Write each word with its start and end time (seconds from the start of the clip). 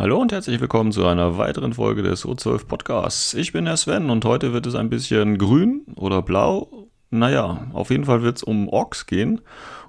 Hallo 0.00 0.16
und 0.16 0.32
herzlich 0.32 0.58
willkommen 0.62 0.92
zu 0.92 1.06
einer 1.06 1.36
weiteren 1.36 1.74
Folge 1.74 2.02
des 2.02 2.24
O12 2.24 2.66
Podcasts. 2.66 3.34
Ich 3.34 3.52
bin 3.52 3.66
der 3.66 3.76
Sven 3.76 4.08
und 4.08 4.24
heute 4.24 4.54
wird 4.54 4.64
es 4.64 4.74
ein 4.74 4.88
bisschen 4.88 5.36
grün 5.36 5.82
oder 5.94 6.22
blau. 6.22 6.88
Naja, 7.10 7.66
auf 7.74 7.90
jeden 7.90 8.06
Fall 8.06 8.22
wird 8.22 8.38
es 8.38 8.42
um 8.42 8.70
Orks 8.70 9.04
gehen. 9.04 9.42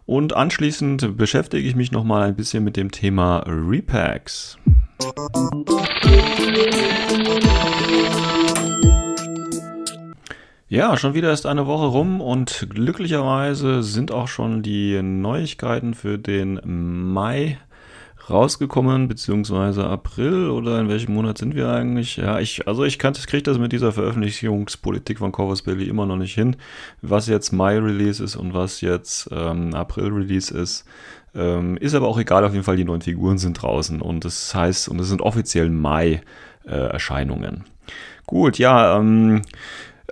Und 0.06 0.36
anschließend 0.36 1.16
beschäftige 1.16 1.66
ich 1.66 1.78
mich 1.78 1.94
nochmal 1.94 2.24
ein 2.24 2.36
bisschen 2.36 2.66
mit 2.66 2.76
dem 2.76 2.92
Thema 2.92 3.46
Repacks. 3.48 4.58
Ja, 10.68 10.98
schon 10.98 11.14
wieder 11.14 11.32
ist 11.32 11.46
eine 11.46 11.68
Woche 11.68 11.86
rum 11.86 12.20
und 12.20 12.68
glücklicherweise 12.70 13.82
sind 13.82 14.12
auch 14.12 14.28
schon 14.28 14.62
die 14.62 15.02
Neuigkeiten 15.02 15.94
für 15.94 16.20
den 16.20 16.60
Mai 17.14 17.60
rausgekommen, 18.30 19.08
beziehungsweise 19.08 19.86
April 19.86 20.50
oder 20.50 20.80
in 20.80 20.90
welchem 20.90 21.14
Monat 21.14 21.38
sind 21.38 21.56
wir 21.56 21.70
eigentlich? 21.70 22.18
Ja, 22.18 22.40
ich, 22.40 22.68
also 22.68 22.84
ich 22.84 23.00
kriege 23.00 23.44
das 23.44 23.58
mit 23.58 23.72
dieser 23.72 23.92
Veröffentlichungspolitik 23.92 25.20
von 25.20 25.32
Corvus 25.32 25.62
Belly 25.62 25.88
immer 25.88 26.06
noch 26.06 26.18
nicht 26.18 26.34
hin, 26.34 26.56
was 27.02 27.28
jetzt 27.28 27.52
Mai-Release 27.52 28.24
ist 28.24 28.36
und 28.36 28.54
was 28.54 28.82
jetzt 28.82 29.30
ähm, 29.32 29.74
April-Release 29.74 30.56
ist. 30.56 30.86
Ähm, 31.34 31.78
ist 31.78 31.96
aber 31.96 32.08
auch 32.08 32.20
egal, 32.20 32.44
auf 32.44 32.54
jeden 32.54 32.66
Fall, 32.66 32.76
die 32.76 32.84
neuen 32.84 33.02
Figuren 33.02 33.38
sind 33.38 33.62
draußen 33.62 34.02
und 34.02 34.26
das 34.26 34.54
heißt, 34.54 34.90
und 34.90 35.00
es 35.00 35.08
sind 35.08 35.22
offiziell 35.22 35.70
Mai-Erscheinungen. 35.70 37.56
Äh, 37.56 37.92
Gut, 38.28 38.58
ja, 38.60 38.98
ähm, 38.98 39.42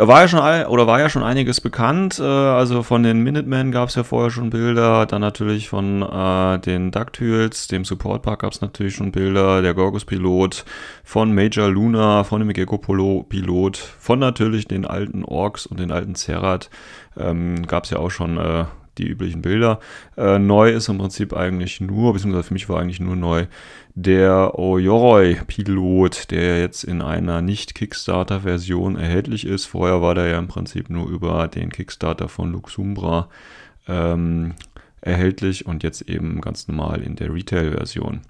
war 0.08 0.22
ja 0.22 0.28
schon 0.30 0.40
oder 0.68 0.88
war 0.88 1.00
ja 1.00 1.10
schon 1.10 1.24
einiges 1.24 1.60
bekannt. 1.60 2.20
Äh, 2.20 2.24
also 2.24 2.84
von 2.84 3.04
den 3.04 3.22
Minutemen 3.22 3.72
gab 3.72 3.90
es 3.90 3.96
ja 3.96 4.04
vorher 4.04 4.32
schon 4.32 4.50
Bilder, 4.50 5.06
dann 5.06 5.22
natürlich 5.22 5.68
von 5.68 6.02
äh, 6.02 6.60
den 6.60 6.92
DuckTales, 6.92 7.68
dem 7.68 7.84
Support 7.84 8.22
Park 8.22 8.42
gab 8.42 8.54
es 8.54 8.62
natürlich 8.62 8.96
schon 8.96 9.12
Bilder, 9.12 9.62
der 9.62 9.74
Gorgus 9.74 10.06
Pilot, 10.06 10.64
von 11.04 11.36
Major 11.36 11.70
Luna, 11.70 12.24
von 12.24 12.40
dem 12.40 12.54
Gecko 12.54 12.78
Pilot, 12.78 13.78
von 13.78 14.20
natürlich 14.20 14.68
den 14.68 14.86
alten 14.86 15.26
Orks 15.26 15.66
und 15.66 15.80
den 15.80 15.92
alten 15.92 16.16
Zerat 16.16 16.70
ähm, 17.18 17.68
gab 17.68 17.84
es 17.84 17.90
ja 17.90 18.00
auch 18.00 18.12
schon 18.12 18.38
äh, 18.38 18.66
die 19.00 19.08
üblichen 19.08 19.42
Bilder. 19.42 19.80
Äh, 20.18 20.38
neu 20.40 20.72
ist 20.72 20.90
im 20.90 20.98
Prinzip 20.98 21.34
eigentlich 21.34 21.82
nur, 21.82 22.14
beziehungsweise 22.14 22.48
für 22.48 22.54
mich 22.54 22.70
war 22.70 22.80
eigentlich 22.80 23.00
nur 23.00 23.16
neu, 23.16 23.48
der 23.96 24.58
Oyoroi-Pilot, 24.58 26.32
der 26.32 26.60
jetzt 26.60 26.84
in 26.84 27.02
einer 27.02 27.42
Nicht-Kickstarter-Version 27.42 28.96
erhältlich 28.96 29.46
ist. 29.46 29.66
Vorher 29.66 30.02
war 30.02 30.16
der 30.16 30.28
ja 30.28 30.38
im 30.38 30.48
Prinzip 30.48 30.90
nur 30.90 31.10
über 31.10 31.48
den 31.48 31.70
Kickstarter 31.70 32.30
von 32.30 32.52
Luxumbra 32.52 33.30
ähm, 33.88 34.54
erhältlich 35.02 35.66
und 35.66 35.84
jetzt 35.84 36.02
eben 36.02 36.42
ganz 36.42 36.68
normal 36.68 37.02
in 37.02 37.16
der 37.16 37.34
Retail-Version. 37.34 38.22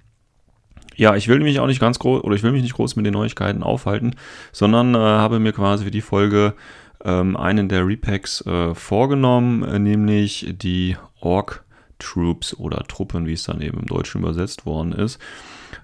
Ja, 0.95 1.15
ich 1.15 1.27
will 1.27 1.39
mich 1.39 1.59
auch 1.59 1.67
nicht 1.67 1.79
ganz 1.79 1.97
groß 1.97 2.23
oder 2.23 2.35
ich 2.35 2.43
will 2.43 2.51
mich 2.51 2.61
nicht 2.61 2.73
groß 2.73 2.95
mit 2.97 3.05
den 3.05 3.13
Neuigkeiten 3.13 3.63
aufhalten, 3.63 4.15
sondern 4.51 4.95
äh, 4.95 4.97
habe 4.97 5.39
mir 5.39 5.53
quasi 5.53 5.85
für 5.85 5.91
die 5.91 6.01
Folge 6.01 6.55
ähm, 7.03 7.37
einen 7.37 7.69
der 7.69 7.85
Repacks 7.85 8.45
äh, 8.45 8.75
vorgenommen, 8.75 9.63
äh, 9.63 9.79
nämlich 9.79 10.53
die 10.57 10.97
Orc 11.21 11.63
Troops 11.99 12.53
oder 12.53 12.83
Truppen, 12.87 13.27
wie 13.27 13.33
es 13.33 13.43
dann 13.43 13.61
eben 13.61 13.79
im 13.79 13.85
Deutschen 13.85 14.21
übersetzt 14.21 14.65
worden 14.65 14.93
ist. 14.93 15.19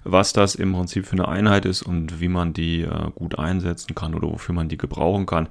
Was 0.02 0.32
das 0.32 0.54
im 0.54 0.72
Prinzip 0.72 1.06
für 1.06 1.12
eine 1.12 1.28
Einheit 1.28 1.64
ist 1.64 1.82
und 1.82 2.20
wie 2.20 2.28
man 2.28 2.52
die 2.52 2.82
äh, 2.82 3.10
gut 3.14 3.38
einsetzen 3.38 3.94
kann 3.94 4.14
oder 4.14 4.28
wofür 4.28 4.54
man 4.54 4.68
die 4.68 4.78
gebrauchen 4.78 5.26
kann. 5.26 5.48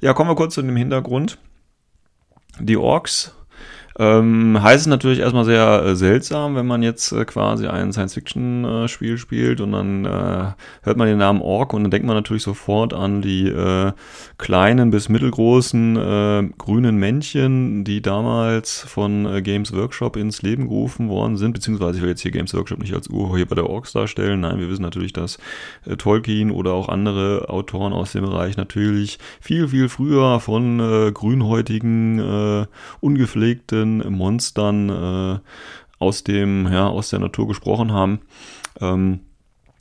Ja, 0.00 0.12
kommen 0.12 0.30
wir 0.30 0.34
kurz 0.34 0.54
zu 0.54 0.62
dem 0.62 0.76
Hintergrund. 0.76 1.38
Die 2.58 2.76
Orks 2.76 3.34
ähm, 3.98 4.62
heißt 4.62 4.82
es 4.82 4.86
natürlich 4.86 5.18
erstmal 5.18 5.44
sehr 5.44 5.82
äh, 5.84 5.96
seltsam, 5.96 6.54
wenn 6.54 6.66
man 6.68 6.84
jetzt 6.84 7.10
äh, 7.10 7.24
quasi 7.24 7.66
ein 7.66 7.92
Science-Fiction-Spiel 7.92 9.14
äh, 9.14 9.18
spielt 9.18 9.60
und 9.60 9.72
dann 9.72 10.04
äh, 10.04 10.52
hört 10.82 10.96
man 10.96 11.08
den 11.08 11.18
Namen 11.18 11.42
Ork 11.42 11.74
und 11.74 11.82
dann 11.82 11.90
denkt 11.90 12.06
man 12.06 12.14
natürlich 12.14 12.44
sofort 12.44 12.94
an 12.94 13.22
die 13.22 13.48
äh, 13.48 13.90
kleinen 14.38 14.92
bis 14.92 15.08
mittelgroßen 15.08 15.96
äh, 15.96 16.48
grünen 16.58 16.96
Männchen, 16.96 17.82
die 17.82 18.00
damals 18.00 18.78
von 18.82 19.42
Games 19.42 19.74
Workshop 19.74 20.16
ins 20.16 20.42
Leben 20.42 20.68
gerufen 20.68 21.08
worden 21.08 21.36
sind, 21.36 21.52
beziehungsweise 21.52 21.96
ich 21.96 22.02
will 22.02 22.10
jetzt 22.10 22.22
hier 22.22 22.30
Games 22.30 22.54
Workshop 22.54 22.78
nicht 22.78 22.94
als 22.94 23.08
Urheber 23.08 23.56
der 23.56 23.68
Orks 23.68 23.92
darstellen. 23.92 24.40
Nein, 24.40 24.60
wir 24.60 24.68
wissen 24.68 24.82
natürlich, 24.82 25.12
dass 25.12 25.38
Tolkien 25.98 26.52
oder 26.52 26.72
auch 26.72 26.88
andere 26.88 27.48
Autoren 27.48 27.92
aus 27.92 28.12
dem 28.12 28.22
Bereich 28.22 28.56
natürlich 28.56 29.18
viel, 29.40 29.68
viel 29.68 29.88
früher 29.88 30.38
von 30.38 30.78
grünhäutigen, 31.12 32.66
ungepflegten 33.00 33.87
verschiedenen 33.88 34.12
Monstern 34.12 34.88
äh, 34.88 35.38
aus 35.98 36.24
dem, 36.24 36.68
ja, 36.70 36.88
aus 36.88 37.10
der 37.10 37.20
Natur 37.20 37.48
gesprochen 37.48 37.92
haben. 37.92 38.20
Ähm, 38.80 39.20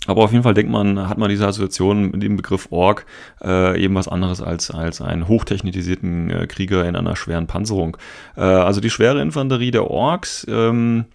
aber 0.06 0.24
auf 0.24 0.32
jeden 0.32 0.44
Fall 0.44 0.54
denkt 0.54 0.72
man, 0.72 1.10
hat 1.10 1.18
man 1.18 1.30
diese 1.30 1.46
Assoziation 1.46 2.12
mit 2.12 2.24
dem 2.24 2.38
Begriff 2.38 2.68
Ork 2.70 3.06
äh, 3.44 3.84
eben 3.84 3.96
was 3.96 4.08
anderes 4.08 4.42
als, 4.42 4.72
als 4.72 5.02
einen 5.02 5.28
hochtechnisierten 5.28 6.30
äh, 6.30 6.48
Krieger 6.48 6.88
in 6.88 6.96
einer 6.96 7.18
schweren 7.18 7.48
Panzerung. 7.48 7.98
Äh, 8.38 8.42
also 8.42 8.80
die 8.80 8.90
schwere 8.90 9.22
Infanterie 9.22 9.72
der 9.72 9.92
Orks, 9.92 10.48
ähm, 10.50 11.06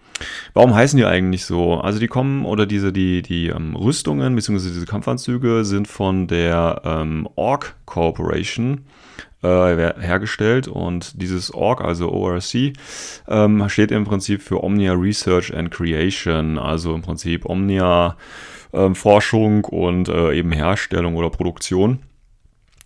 warum 0.53 0.75
heißen 0.75 0.97
die 0.97 1.05
eigentlich 1.05 1.45
so? 1.45 1.79
Also 1.79 1.99
die 1.99 2.07
kommen, 2.07 2.45
oder 2.45 2.67
diese, 2.67 2.93
die, 2.93 3.23
die 3.23 3.47
ähm, 3.47 3.75
Rüstungen, 3.75 4.35
beziehungsweise 4.35 4.73
diese 4.73 4.85
Kampfanzüge 4.85 5.65
sind 5.65 5.87
von 5.87 6.27
der 6.27 6.81
ähm, 6.85 7.27
Ork 7.35 7.75
Corporation 7.85 8.85
äh, 9.43 9.93
hergestellt 9.99 10.67
und 10.67 11.21
dieses 11.21 11.53
Org, 11.53 11.81
also 11.81 12.11
ORC, 12.11 12.73
ähm, 13.27 13.69
steht 13.69 13.91
im 13.91 14.05
Prinzip 14.05 14.41
für 14.41 14.63
Omnia 14.63 14.93
Research 14.93 15.53
and 15.53 15.71
Creation, 15.71 16.57
also 16.57 16.95
im 16.95 17.01
Prinzip 17.01 17.45
Omnia 17.45 18.17
äh, 18.71 18.93
Forschung 18.93 19.65
und 19.65 20.09
äh, 20.09 20.33
eben 20.33 20.51
Herstellung 20.51 21.15
oder 21.15 21.29
Produktion. 21.29 21.99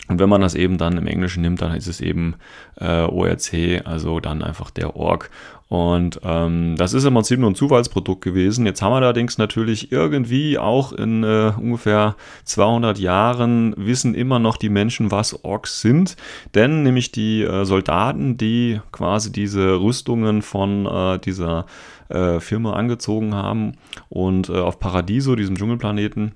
Und 0.07 0.19
wenn 0.19 0.29
man 0.29 0.41
das 0.41 0.55
eben 0.55 0.77
dann 0.77 0.97
im 0.97 1.07
Englischen 1.07 1.41
nimmt, 1.41 1.61
dann 1.61 1.75
ist 1.75 1.87
es 1.87 1.99
eben 1.99 2.35
äh, 2.77 3.01
ORC, 3.01 3.81
also 3.85 4.19
dann 4.19 4.41
einfach 4.41 4.71
der 4.71 4.95
Org. 4.95 5.29
Und 5.69 6.21
ähm, 6.23 6.75
das 6.77 6.93
ist 6.93 7.03
im 7.03 7.13
Prinzip 7.13 7.39
nur 7.39 7.49
ein 7.49 7.55
Zufallsprodukt 7.55 8.23
gewesen. 8.23 8.65
Jetzt 8.65 8.81
haben 8.81 8.93
wir 8.93 8.97
allerdings 8.97 9.37
natürlich 9.37 9.91
irgendwie 9.91 10.57
auch 10.57 10.93
in 10.93 11.23
äh, 11.23 11.51
ungefähr 11.57 12.15
200 12.45 12.97
Jahren 12.99 13.73
wissen 13.75 14.15
immer 14.15 14.39
noch 14.39 14.55
die 14.55 14.69
Menschen, 14.69 15.11
was 15.11 15.43
Orks 15.43 15.81
sind. 15.81 16.15
Denn 16.55 16.83
nämlich 16.83 17.11
die 17.11 17.41
äh, 17.41 17.65
Soldaten, 17.65 18.37
die 18.37 18.79
quasi 18.93 19.31
diese 19.31 19.81
Rüstungen 19.81 20.41
von 20.41 20.85
äh, 20.85 21.19
dieser 21.19 21.65
äh, 22.07 22.39
Firma 22.39 22.73
angezogen 22.73 23.35
haben 23.35 23.73
und 24.07 24.47
äh, 24.47 24.53
auf 24.53 24.79
Paradiso, 24.79 25.35
diesem 25.35 25.57
Dschungelplaneten, 25.57 26.33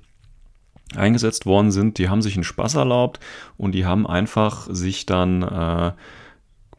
eingesetzt 0.95 1.45
worden 1.45 1.71
sind, 1.71 1.97
die 1.99 2.09
haben 2.09 2.21
sich 2.21 2.35
einen 2.35 2.43
Spaß 2.43 2.75
erlaubt 2.75 3.21
und 3.55 3.73
die 3.73 3.85
haben 3.85 4.05
einfach 4.05 4.67
sich 4.69 5.05
dann 5.05 5.41
äh, 5.41 5.93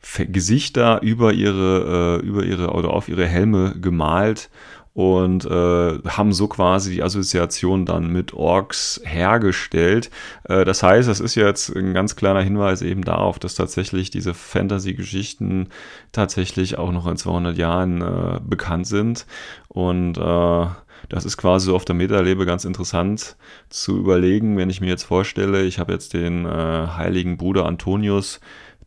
Gesichter 0.02 1.00
über 1.02 1.32
ihre, 1.32 2.20
äh, 2.20 2.26
über 2.26 2.44
ihre 2.44 2.70
oder 2.70 2.90
auf 2.90 3.08
ihre 3.08 3.26
Helme 3.26 3.74
gemalt 3.80 4.50
und 4.94 5.46
äh, 5.46 5.98
haben 6.06 6.32
so 6.32 6.48
quasi 6.48 6.92
die 6.92 7.02
Assoziation 7.02 7.86
dann 7.86 8.12
mit 8.12 8.34
Orks 8.34 9.00
hergestellt. 9.04 10.10
Äh, 10.44 10.64
das 10.64 10.82
heißt, 10.82 11.08
das 11.08 11.20
ist 11.20 11.34
jetzt 11.34 11.74
ein 11.74 11.94
ganz 11.94 12.14
kleiner 12.14 12.42
Hinweis 12.42 12.82
eben 12.82 13.02
darauf, 13.02 13.38
dass 13.38 13.54
tatsächlich 13.54 14.10
diese 14.10 14.34
Fantasy-Geschichten 14.34 15.68
tatsächlich 16.12 16.76
auch 16.76 16.92
noch 16.92 17.06
in 17.06 17.16
200 17.16 17.56
Jahren 17.56 18.02
äh, 18.02 18.40
bekannt 18.44 18.86
sind 18.86 19.26
und 19.68 20.18
äh, 20.18 20.66
das 21.08 21.24
ist 21.24 21.36
quasi 21.36 21.66
so 21.66 21.76
auf 21.76 21.84
der 21.84 21.94
Metalebe 21.94 22.46
ganz 22.46 22.64
interessant 22.64 23.36
zu 23.68 23.98
überlegen, 23.98 24.56
wenn 24.56 24.70
ich 24.70 24.80
mir 24.80 24.88
jetzt 24.88 25.02
vorstelle, 25.02 25.64
ich 25.64 25.78
habe 25.78 25.92
jetzt 25.92 26.14
den 26.14 26.44
äh, 26.44 26.48
heiligen 26.48 27.36
Bruder 27.36 27.66
Antonius, 27.66 28.40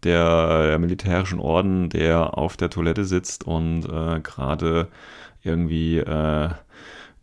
der, 0.05 0.67
der 0.67 0.79
militärischen 0.79 1.39
Orden, 1.39 1.89
der 1.89 2.37
auf 2.37 2.57
der 2.57 2.69
Toilette 2.69 3.05
sitzt 3.05 3.45
und 3.45 3.85
äh, 3.85 4.19
gerade 4.21 4.87
irgendwie 5.43 5.97
äh, 5.99 6.49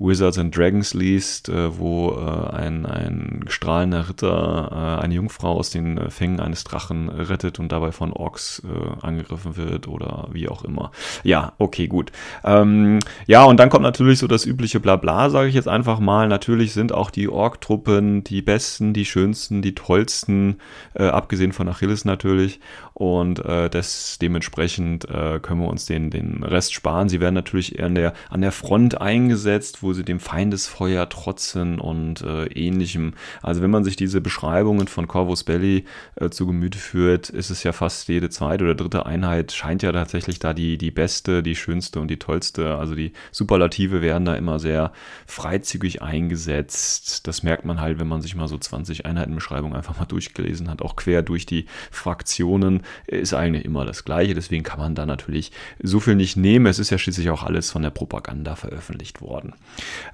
Wizards 0.02 0.38
and 0.38 0.56
Dragons 0.56 0.94
liest, 0.94 1.48
äh, 1.48 1.78
wo 1.78 2.12
äh, 2.12 2.56
ein, 2.56 2.86
ein 2.86 3.44
strahlender 3.48 4.08
Ritter 4.08 4.98
äh, 4.98 5.02
eine 5.02 5.14
Jungfrau 5.14 5.58
aus 5.58 5.70
den 5.70 5.98
äh, 5.98 6.10
Fängen 6.10 6.40
eines 6.40 6.64
Drachen 6.64 7.08
rettet 7.08 7.58
und 7.58 7.70
dabei 7.70 7.92
von 7.92 8.12
Orks 8.12 8.62
äh, 8.64 9.06
angegriffen 9.06 9.56
wird 9.56 9.88
oder 9.88 10.28
wie 10.32 10.48
auch 10.48 10.64
immer. 10.64 10.90
Ja, 11.22 11.52
okay, 11.58 11.86
gut. 11.86 12.10
Ähm, 12.44 12.98
ja, 13.26 13.44
und 13.44 13.58
dann 13.58 13.70
kommt 13.70 13.84
natürlich 13.84 14.18
so 14.18 14.26
das 14.26 14.44
übliche 14.44 14.80
Blabla, 14.80 15.30
sage 15.30 15.48
ich 15.48 15.54
jetzt 15.54 15.68
einfach 15.68 16.00
mal. 16.00 16.28
Natürlich 16.28 16.72
sind 16.72 16.92
auch 16.92 17.10
die 17.10 17.28
Ork-Truppen 17.28 18.24
die 18.24 18.42
besten, 18.42 18.92
die 18.92 19.04
schönsten, 19.04 19.62
die 19.62 19.74
tollsten, 19.74 20.56
äh, 20.94 21.04
abgesehen 21.04 21.52
von 21.52 21.68
Achilles 21.68 22.04
natürlich. 22.04 22.60
Und 22.94 23.42
das 23.44 24.18
dementsprechend 24.20 25.06
können 25.08 25.60
wir 25.60 25.68
uns 25.68 25.86
den, 25.86 26.10
den 26.10 26.44
Rest 26.44 26.72
sparen. 26.72 27.08
Sie 27.08 27.20
werden 27.20 27.34
natürlich 27.34 27.78
eher 27.78 27.86
an 27.86 27.94
der, 27.94 28.12
an 28.30 28.42
der 28.42 28.52
Front 28.52 29.00
eingesetzt, 29.00 29.82
wo 29.82 29.91
sie 29.92 30.04
dem 30.04 30.20
Feindesfeuer 30.20 31.08
trotzen 31.08 31.78
und 31.78 32.22
äh, 32.22 32.46
ähnlichem. 32.46 33.14
Also 33.42 33.62
wenn 33.62 33.70
man 33.70 33.84
sich 33.84 33.96
diese 33.96 34.20
Beschreibungen 34.20 34.88
von 34.88 35.08
Corvus 35.08 35.44
Belli 35.44 35.84
äh, 36.16 36.30
zu 36.30 36.46
Gemüte 36.46 36.78
führt, 36.78 37.30
ist 37.30 37.50
es 37.50 37.62
ja 37.62 37.72
fast 37.72 38.08
jede 38.08 38.30
zweite 38.30 38.64
oder 38.64 38.74
dritte 38.74 39.06
Einheit 39.06 39.52
scheint 39.52 39.82
ja 39.82 39.92
tatsächlich 39.92 40.38
da 40.38 40.52
die, 40.54 40.78
die 40.78 40.90
beste, 40.90 41.42
die 41.42 41.56
schönste 41.56 42.00
und 42.00 42.08
die 42.08 42.18
tollste. 42.18 42.76
Also 42.76 42.94
die 42.94 43.12
Superlative 43.30 44.02
werden 44.02 44.24
da 44.24 44.34
immer 44.34 44.58
sehr 44.58 44.92
freizügig 45.26 46.02
eingesetzt. 46.02 47.26
Das 47.26 47.42
merkt 47.42 47.64
man 47.64 47.80
halt, 47.80 47.98
wenn 47.98 48.08
man 48.08 48.22
sich 48.22 48.34
mal 48.34 48.48
so 48.48 48.58
20 48.58 49.06
Einheitenbeschreibungen 49.06 49.76
einfach 49.76 49.98
mal 49.98 50.06
durchgelesen 50.06 50.70
hat, 50.70 50.82
auch 50.82 50.96
quer 50.96 51.22
durch 51.22 51.46
die 51.46 51.66
Fraktionen, 51.90 52.82
ist 53.06 53.34
eigentlich 53.34 53.64
immer 53.64 53.84
das 53.84 54.04
Gleiche. 54.04 54.34
Deswegen 54.34 54.62
kann 54.62 54.78
man 54.78 54.94
da 54.94 55.06
natürlich 55.06 55.52
so 55.82 56.00
viel 56.00 56.14
nicht 56.14 56.36
nehmen. 56.36 56.66
Es 56.66 56.78
ist 56.78 56.90
ja 56.90 56.98
schließlich 56.98 57.30
auch 57.30 57.42
alles 57.42 57.70
von 57.70 57.82
der 57.82 57.90
Propaganda 57.90 58.56
veröffentlicht 58.56 59.20
worden. 59.20 59.54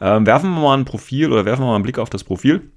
Ähm, 0.00 0.26
werfen 0.26 0.50
wir 0.50 0.61
mal 0.61 0.76
ein 0.76 0.85
Profil 0.85 1.32
oder 1.32 1.44
werfen 1.44 1.62
wir 1.62 1.67
mal 1.67 1.75
einen 1.75 1.85
Blick 1.85 1.99
auf 1.99 2.11
das 2.11 2.25
Profil. 2.25 2.70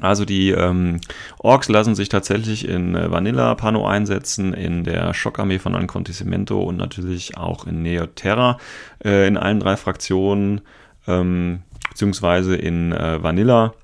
Also 0.00 0.24
die 0.24 0.50
ähm, 0.50 1.00
Orks 1.38 1.68
lassen 1.68 1.94
sich 1.94 2.08
tatsächlich 2.08 2.68
in 2.68 2.94
äh, 2.94 3.10
Vanilla 3.10 3.54
Pano 3.54 3.86
einsetzen, 3.86 4.54
in 4.54 4.84
der 4.84 5.12
Schockarmee 5.14 5.58
von 5.58 5.74
Ancontissimento 5.74 6.60
und 6.60 6.76
natürlich 6.76 7.36
auch 7.36 7.66
in 7.66 7.82
Neoterra, 7.82 8.58
äh, 9.04 9.26
in 9.26 9.36
allen 9.36 9.60
drei 9.60 9.76
Fraktionen, 9.76 10.60
ähm, 11.06 11.62
beziehungsweise 11.88 12.54
in 12.54 12.92
äh, 12.92 13.22
Vanilla, 13.22 13.74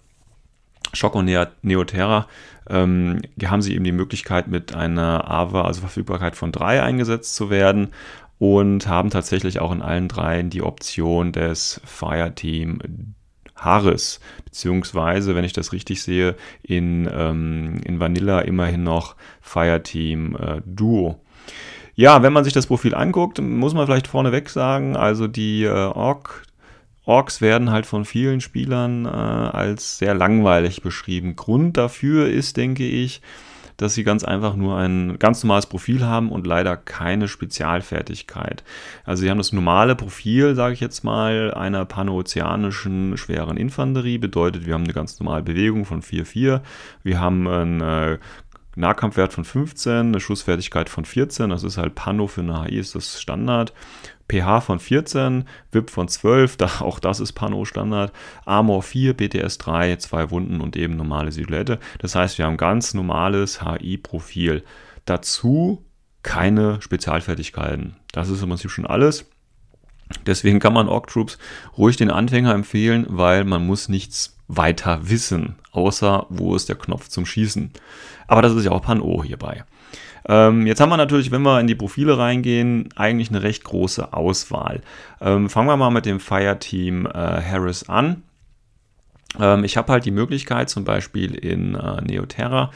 Schock 0.93 1.17
und 1.17 1.25
Neoterra 1.63 2.29
ähm, 2.71 3.21
haben 3.45 3.63
sie 3.63 3.75
eben 3.75 3.85
die 3.85 3.93
Möglichkeit 3.93 4.47
mit 4.47 4.75
einer 4.75 5.29
AVA, 5.29 5.63
also 5.63 5.81
Verfügbarkeit 5.81 6.37
von 6.37 6.53
drei 6.53 6.83
eingesetzt 6.83 7.35
zu 7.35 7.51
werden 7.51 7.91
und 8.45 8.87
haben 8.89 9.09
tatsächlich 9.09 9.59
auch 9.59 9.73
in 9.73 9.81
allen 9.81 10.07
dreien 10.07 10.51
die 10.51 10.61
Option 10.61 11.33
des 11.33 11.81
Fireteam 11.87 13.15
Harris, 13.57 14.21
beziehungsweise, 14.45 15.35
wenn 15.35 15.47
ich 15.47 15.55
das 15.55 15.73
richtig 15.73 16.03
sehe, 16.03 16.37
in, 16.63 17.09
ähm, 17.11 17.81
in 17.87 18.01
Vanilla 18.01 18.41
immerhin 18.41 18.83
noch 18.83 19.17
Fireteam 19.41 20.37
äh, 20.37 20.61
Duo. 20.67 21.23
Ja, 21.95 22.23
wenn 22.23 22.35
man 22.35 22.45
sich 22.45 22.53
das 22.53 22.67
Profil 22.67 22.95
anguckt, 22.95 23.41
muss 23.41 23.73
man 23.73 23.87
vielleicht 23.87 24.09
vorneweg 24.09 24.51
sagen, 24.51 24.95
also 24.95 25.27
die 25.27 25.65
äh, 25.65 25.71
Ork, 25.71 26.43
Orks 27.07 27.41
werden 27.41 27.71
halt 27.71 27.87
von 27.87 28.05
vielen 28.05 28.43
Spielern 28.43 29.07
äh, 29.07 29.09
als 29.09 29.97
sehr 29.97 30.13
langweilig 30.13 30.83
beschrieben. 30.83 31.35
Grund 31.35 31.79
dafür 31.79 32.29
ist, 32.29 32.59
denke 32.59 32.87
ich, 32.87 33.23
dass 33.77 33.95
sie 33.95 34.05
ganz 34.05 34.25
einfach 34.25 34.57
nur 34.57 34.77
ein 34.77 35.19
ganz 35.19 35.43
normales 35.43 35.67
Profil 35.67 36.05
haben 36.05 36.31
und 36.31 36.47
leider 36.47 36.77
keine 36.77 37.29
Spezialfertigkeit. 37.29 38.65
Also 39.05 39.23
sie 39.23 39.31
haben 39.31 39.39
das 39.39 39.53
normale 39.53 39.97
Profil, 39.97 40.55
sage 40.55 40.75
ich 40.75 40.81
jetzt 40.81 41.05
mal, 41.05 41.53
einer 41.55 41.85
panozeanischen 41.85 43.17
schweren 43.17 43.57
Infanterie. 43.57 44.19
Bedeutet, 44.19 44.67
wir 44.67 44.75
haben 44.75 44.85
eine 44.85 44.93
ganz 44.93 45.19
normale 45.21 45.43
Bewegung 45.43 45.85
von 45.85 46.03
4-4. 46.03 46.61
Wir 47.03 47.21
haben 47.21 47.47
einen 47.49 47.81
äh, 47.81 48.19
Nahkampfwert 48.77 49.33
von 49.33 49.45
15, 49.45 49.93
eine 49.93 50.21
Schussfertigkeit 50.21 50.89
von 50.89 51.05
14, 51.05 51.51
das 51.51 51.63
ist 51.63 51.79
halt 51.79 51.95
Pano 51.95 52.27
für 52.27 52.41
eine 52.41 52.65
HI, 52.65 52.79
ist 52.79 52.95
das 52.95 53.21
Standard 53.21 53.73
pH 54.31 54.61
von 54.63 54.79
14, 54.79 55.45
VIP 55.71 55.91
von 55.91 56.09
12, 56.09 56.57
da, 56.59 56.67
auch 56.81 56.99
das 56.99 57.21
ist 57.21 57.33
Pano 57.33 57.65
Standard, 57.65 58.13
Armor 58.45 58.83
4, 58.83 59.15
BTS 59.15 59.59
3, 59.59 59.97
zwei 59.97 60.31
Wunden 60.31 60.61
und 60.61 60.77
eben 60.77 60.97
normale 60.97 61.33
Silhouette. 61.33 61.79
Das 61.99 62.15
heißt, 62.15 62.39
wir 62.39 62.47
haben 62.47 62.57
ganz 62.57 62.95
normales 62.95 63.63
HI-Profil. 63.63 64.65
Dazu 65.05 65.85
keine 66.23 66.81
Spezialfertigkeiten. 66.81 67.97
Das 68.13 68.31
ist 68.31 68.43
im 68.43 68.49
Prinzip 68.49 68.71
schon 68.71 68.87
alles. 68.87 69.27
Deswegen 70.27 70.59
kann 70.59 70.73
man 70.73 70.89
Orc 70.89 71.09
Troops 71.09 71.39
ruhig 71.77 71.97
den 71.97 72.11
Anfänger 72.11 72.55
empfehlen, 72.55 73.07
weil 73.09 73.45
man 73.45 73.67
muss 73.67 73.89
nichts 73.89 74.34
weiter 74.49 75.01
wissen, 75.09 75.57
außer 75.73 76.27
wo 76.29 76.55
ist 76.55 76.69
der 76.69 76.77
Knopf 76.77 77.09
zum 77.09 77.27
Schießen. 77.27 77.71
Aber 78.27 78.43
das 78.43 78.55
ist 78.55 78.65
ja 78.65 78.73
auch 78.73 78.83
Pan-O 78.83 79.23
hierbei. 79.23 79.65
Ähm, 80.27 80.67
jetzt 80.67 80.81
haben 80.81 80.89
wir 80.89 80.97
natürlich, 80.97 81.31
wenn 81.31 81.43
wir 81.43 81.61
in 81.61 81.67
die 81.67 81.75
Profile 81.75 82.17
reingehen, 82.17 82.89
eigentlich 82.97 83.31
eine 83.31 83.43
recht 83.43 83.65
große 83.65 84.13
Auswahl. 84.13 84.81
Ähm, 85.21 85.51
fangen 85.51 85.69
wir 85.69 85.77
mal 85.77 85.91
mit 85.91 86.07
dem 86.07 86.21
Fireteam 86.21 87.07
äh, 87.07 87.11
Harris 87.13 87.89
an. 87.89 88.23
Ähm, 89.39 89.65
ich 89.65 89.77
habe 89.77 89.93
halt 89.93 90.05
die 90.05 90.11
Möglichkeit, 90.11 90.71
zum 90.71 90.85
Beispiel 90.85 91.35
in 91.35 91.75
äh, 91.75 92.01
Neoterra 92.01 92.71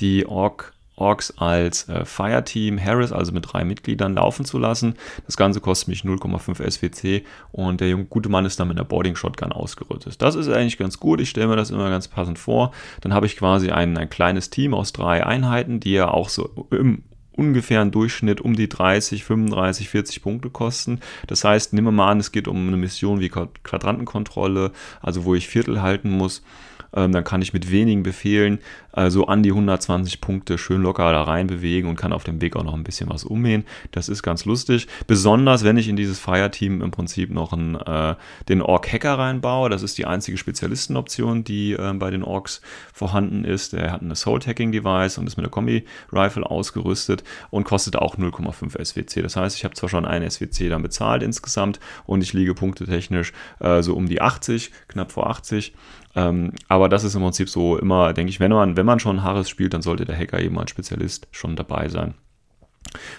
die 0.00 0.26
Org 0.26 0.73
Orks 0.96 1.32
als 1.36 1.88
äh, 1.88 2.04
Fireteam 2.04 2.82
Harris, 2.82 3.12
also 3.12 3.32
mit 3.32 3.52
drei 3.52 3.64
Mitgliedern, 3.64 4.14
laufen 4.14 4.44
zu 4.44 4.58
lassen. 4.58 4.94
Das 5.26 5.36
Ganze 5.36 5.60
kostet 5.60 5.88
mich 5.88 6.02
0,5 6.02 6.70
SWC 6.70 7.24
und 7.52 7.80
der 7.80 7.88
junge, 7.88 8.04
gute 8.04 8.28
Mann 8.28 8.44
ist 8.44 8.60
dann 8.60 8.68
mit 8.68 8.76
einer 8.76 8.84
Boarding 8.84 9.16
Shotgun 9.16 9.52
ausgerüstet. 9.52 10.22
Das 10.22 10.34
ist 10.34 10.48
eigentlich 10.48 10.78
ganz 10.78 11.00
gut, 11.00 11.20
ich 11.20 11.30
stelle 11.30 11.48
mir 11.48 11.56
das 11.56 11.70
immer 11.70 11.90
ganz 11.90 12.08
passend 12.08 12.38
vor. 12.38 12.72
Dann 13.00 13.12
habe 13.12 13.26
ich 13.26 13.36
quasi 13.36 13.70
ein, 13.70 13.96
ein 13.96 14.08
kleines 14.08 14.50
Team 14.50 14.74
aus 14.74 14.92
drei 14.92 15.26
Einheiten, 15.26 15.80
die 15.80 15.92
ja 15.92 16.08
auch 16.08 16.28
so 16.28 16.68
im 16.70 17.02
ungefähren 17.36 17.90
Durchschnitt 17.90 18.40
um 18.40 18.54
die 18.54 18.68
30, 18.68 19.24
35, 19.24 19.88
40 19.88 20.22
Punkte 20.22 20.50
kosten. 20.50 21.00
Das 21.26 21.42
heißt, 21.42 21.72
wir 21.72 21.82
mal 21.82 22.08
an, 22.08 22.20
es 22.20 22.30
geht 22.30 22.46
um 22.46 22.68
eine 22.68 22.76
Mission 22.76 23.18
wie 23.18 23.28
Quadrantenkontrolle, 23.28 24.70
also 25.02 25.24
wo 25.24 25.34
ich 25.34 25.48
Viertel 25.48 25.82
halten 25.82 26.10
muss 26.10 26.42
ähm, 26.94 27.12
dann 27.12 27.24
kann 27.24 27.42
ich 27.42 27.52
mit 27.52 27.70
wenigen 27.70 28.02
Befehlen 28.02 28.58
äh, 28.96 29.10
so 29.10 29.26
an 29.26 29.42
die 29.42 29.50
120 29.50 30.20
Punkte 30.20 30.58
schön 30.58 30.82
locker 30.82 31.10
da 31.12 31.22
rein 31.22 31.46
bewegen 31.46 31.88
und 31.88 31.96
kann 31.96 32.12
auf 32.12 32.24
dem 32.24 32.40
Weg 32.40 32.56
auch 32.56 32.64
noch 32.64 32.74
ein 32.74 32.84
bisschen 32.84 33.08
was 33.10 33.24
ummähen. 33.24 33.64
Das 33.92 34.08
ist 34.08 34.22
ganz 34.22 34.44
lustig. 34.44 34.86
Besonders, 35.06 35.64
wenn 35.64 35.76
ich 35.76 35.88
in 35.88 35.96
dieses 35.96 36.18
Fireteam 36.18 36.82
im 36.82 36.90
Prinzip 36.90 37.30
noch 37.30 37.52
einen, 37.52 37.76
äh, 37.76 38.14
den 38.48 38.62
Orc-Hacker 38.62 39.18
reinbaue. 39.18 39.68
Das 39.70 39.82
ist 39.82 39.98
die 39.98 40.06
einzige 40.06 40.36
Spezialistenoption, 40.36 41.44
die 41.44 41.72
äh, 41.72 41.92
bei 41.94 42.10
den 42.10 42.22
Orks 42.22 42.60
vorhanden 42.92 43.44
ist. 43.44 43.72
Der 43.72 43.92
hat 43.92 44.02
ein 44.02 44.12
Assault-Hacking-Device 44.12 45.18
und 45.18 45.26
ist 45.26 45.36
mit 45.36 45.44
einer 45.44 45.50
Kombi-Rifle 45.50 46.48
ausgerüstet 46.48 47.24
und 47.50 47.64
kostet 47.64 47.96
auch 47.96 48.16
0,5 48.16 48.82
SWC. 48.84 49.22
Das 49.22 49.36
heißt, 49.36 49.56
ich 49.56 49.64
habe 49.64 49.74
zwar 49.74 49.88
schon 49.88 50.04
einen 50.04 50.28
SWC 50.30 50.68
dann 50.68 50.82
bezahlt 50.82 51.22
insgesamt 51.22 51.80
und 52.06 52.22
ich 52.22 52.32
liege 52.32 52.54
punktetechnisch 52.54 53.32
äh, 53.60 53.82
so 53.82 53.94
um 53.94 54.08
die 54.08 54.20
80, 54.20 54.70
knapp 54.88 55.12
vor 55.12 55.28
80 55.28 55.74
ähm, 56.16 56.52
aber 56.68 56.88
das 56.88 57.02
ist 57.04 57.14
im 57.14 57.22
Prinzip 57.22 57.48
so 57.48 57.76
immer, 57.76 58.12
denke 58.12 58.30
ich, 58.30 58.38
wenn 58.38 58.52
man, 58.52 58.76
wenn 58.76 58.83
man 58.84 59.00
schon 59.00 59.22
Harris 59.22 59.48
spielt, 59.48 59.74
dann 59.74 59.82
sollte 59.82 60.04
der 60.04 60.16
Hacker 60.16 60.40
eben 60.40 60.58
als 60.58 60.70
Spezialist 60.70 61.28
schon 61.30 61.56
dabei 61.56 61.88
sein. 61.88 62.14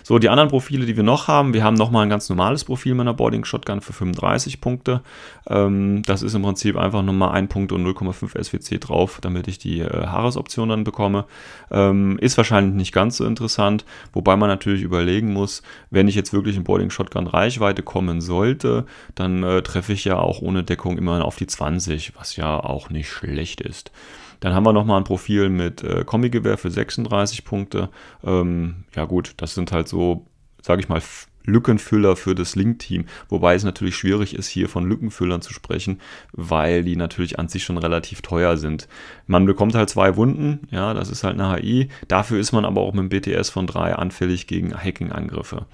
So, 0.03 0.19
die 0.19 0.29
anderen 0.29 0.49
Profile, 0.49 0.85
die 0.85 0.95
wir 0.95 1.03
noch 1.03 1.27
haben, 1.27 1.53
wir 1.53 1.63
haben 1.63 1.73
nochmal 1.73 2.03
ein 2.03 2.09
ganz 2.09 2.29
normales 2.29 2.63
Profil 2.63 2.93
mit 2.93 3.01
einer 3.01 3.13
Boarding 3.13 3.43
Shotgun 3.43 3.81
für 3.81 3.93
35 3.93 4.61
Punkte. 4.61 5.01
Ähm, 5.47 6.01
das 6.03 6.21
ist 6.21 6.33
im 6.33 6.43
Prinzip 6.43 6.77
einfach 6.77 7.01
nochmal 7.01 7.31
ein 7.31 7.49
Punkt 7.49 7.71
und 7.71 7.85
0,5 7.85 8.41
SWC 8.41 8.79
drauf, 8.79 9.19
damit 9.21 9.47
ich 9.47 9.57
die 9.57 9.81
äh, 9.81 10.07
Haaresoption 10.07 10.69
dann 10.69 10.83
bekomme. 10.83 11.25
Ähm, 11.71 12.17
ist 12.19 12.37
wahrscheinlich 12.37 12.75
nicht 12.75 12.93
ganz 12.93 13.17
so 13.17 13.25
interessant, 13.25 13.85
wobei 14.13 14.37
man 14.37 14.49
natürlich 14.49 14.83
überlegen 14.83 15.33
muss, 15.33 15.61
wenn 15.89 16.07
ich 16.07 16.15
jetzt 16.15 16.31
wirklich 16.31 16.55
in 16.55 16.63
Boarding 16.63 16.89
Shotgun 16.89 17.27
Reichweite 17.27 17.83
kommen 17.83 18.21
sollte, 18.21 18.85
dann 19.15 19.43
äh, 19.43 19.61
treffe 19.61 19.93
ich 19.93 20.05
ja 20.05 20.17
auch 20.17 20.41
ohne 20.41 20.63
Deckung 20.63 20.97
immer 20.97 21.25
auf 21.25 21.35
die 21.35 21.47
20, 21.47 22.13
was 22.17 22.35
ja 22.35 22.59
auch 22.59 22.89
nicht 22.89 23.09
schlecht 23.09 23.61
ist. 23.61 23.91
Dann 24.39 24.53
haben 24.53 24.65
wir 24.65 24.73
nochmal 24.73 24.97
ein 24.97 25.03
Profil 25.03 25.49
mit 25.49 25.83
äh, 25.83 26.03
Kombigewehr 26.05 26.57
für 26.57 26.71
36 26.71 27.45
Punkte. 27.45 27.89
Ähm, 28.23 28.85
ja 28.95 29.05
gut, 29.05 29.33
das 29.37 29.55
sind 29.55 29.71
halt 29.71 29.87
so, 29.87 30.25
sage 30.61 30.81
ich 30.81 30.89
mal, 30.89 31.01
Lückenfüller 31.45 32.15
für 32.15 32.35
das 32.35 32.55
Link-Team, 32.55 33.05
wobei 33.29 33.55
es 33.55 33.63
natürlich 33.63 33.95
schwierig 33.95 34.35
ist, 34.35 34.47
hier 34.47 34.67
von 34.69 34.87
Lückenfüllern 34.87 35.41
zu 35.41 35.53
sprechen, 35.53 36.01
weil 36.31 36.83
die 36.83 36.95
natürlich 36.95 37.39
an 37.39 37.47
sich 37.47 37.63
schon 37.63 37.77
relativ 37.77 38.21
teuer 38.21 38.57
sind. 38.57 38.87
Man 39.27 39.45
bekommt 39.45 39.75
halt 39.75 39.89
zwei 39.89 40.15
Wunden, 40.15 40.67
ja, 40.71 40.93
das 40.93 41.09
ist 41.09 41.23
halt 41.23 41.39
eine 41.39 41.55
HI, 41.55 41.89
dafür 42.07 42.39
ist 42.39 42.51
man 42.51 42.65
aber 42.65 42.81
auch 42.81 42.93
mit 42.93 43.03
dem 43.03 43.09
BTS 43.09 43.49
von 43.49 43.67
drei 43.67 43.95
anfällig 43.95 44.47
gegen 44.47 44.75
Hacking-Angriffe. 44.75 45.65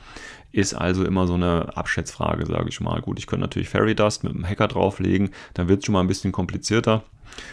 Ist 0.51 0.74
also 0.74 1.06
immer 1.06 1.27
so 1.27 1.36
eine 1.36 1.77
Abschätzfrage, 1.77 2.46
sage 2.46 2.68
ich 2.68 2.82
mal. 2.82 3.00
Gut, 3.00 3.18
ich 3.20 3.25
könnte 3.25 3.44
natürlich 3.44 3.70
Fairy 3.70 3.96
Dust 3.96 4.25
mit 4.25 4.34
einem 4.34 4.46
Hacker 4.46 4.68
drauflegen, 4.68 5.30
dann 5.53 5.70
wird 5.70 5.80
es 5.80 5.86
schon 5.86 5.94
mal 5.94 6.01
ein 6.01 6.08
bisschen 6.08 6.34
komplizierter. 6.34 7.03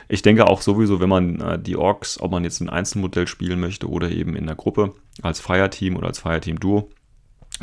Ich 0.09 0.23
denke 0.23 0.47
auch 0.47 0.63
sowieso, 0.63 1.01
wenn 1.01 1.09
man 1.09 1.41
äh, 1.41 1.59
die 1.59 1.77
Orks, 1.77 2.21
ob 2.21 2.31
man 2.31 2.45
jetzt 2.45 2.61
ein 2.61 2.69
Einzelmodell 2.69 3.27
spielen 3.27 3.61
möchte 3.61 3.89
oder 3.89 4.11
eben 4.11 4.37
in 4.37 4.47
der 4.47 4.57
Gruppe 4.57 4.95
als 5.23 5.41
Fireteam 5.41 5.97
oder 5.97 6.09
als 6.09 6.19
Fireteam-Duo, 6.19 6.91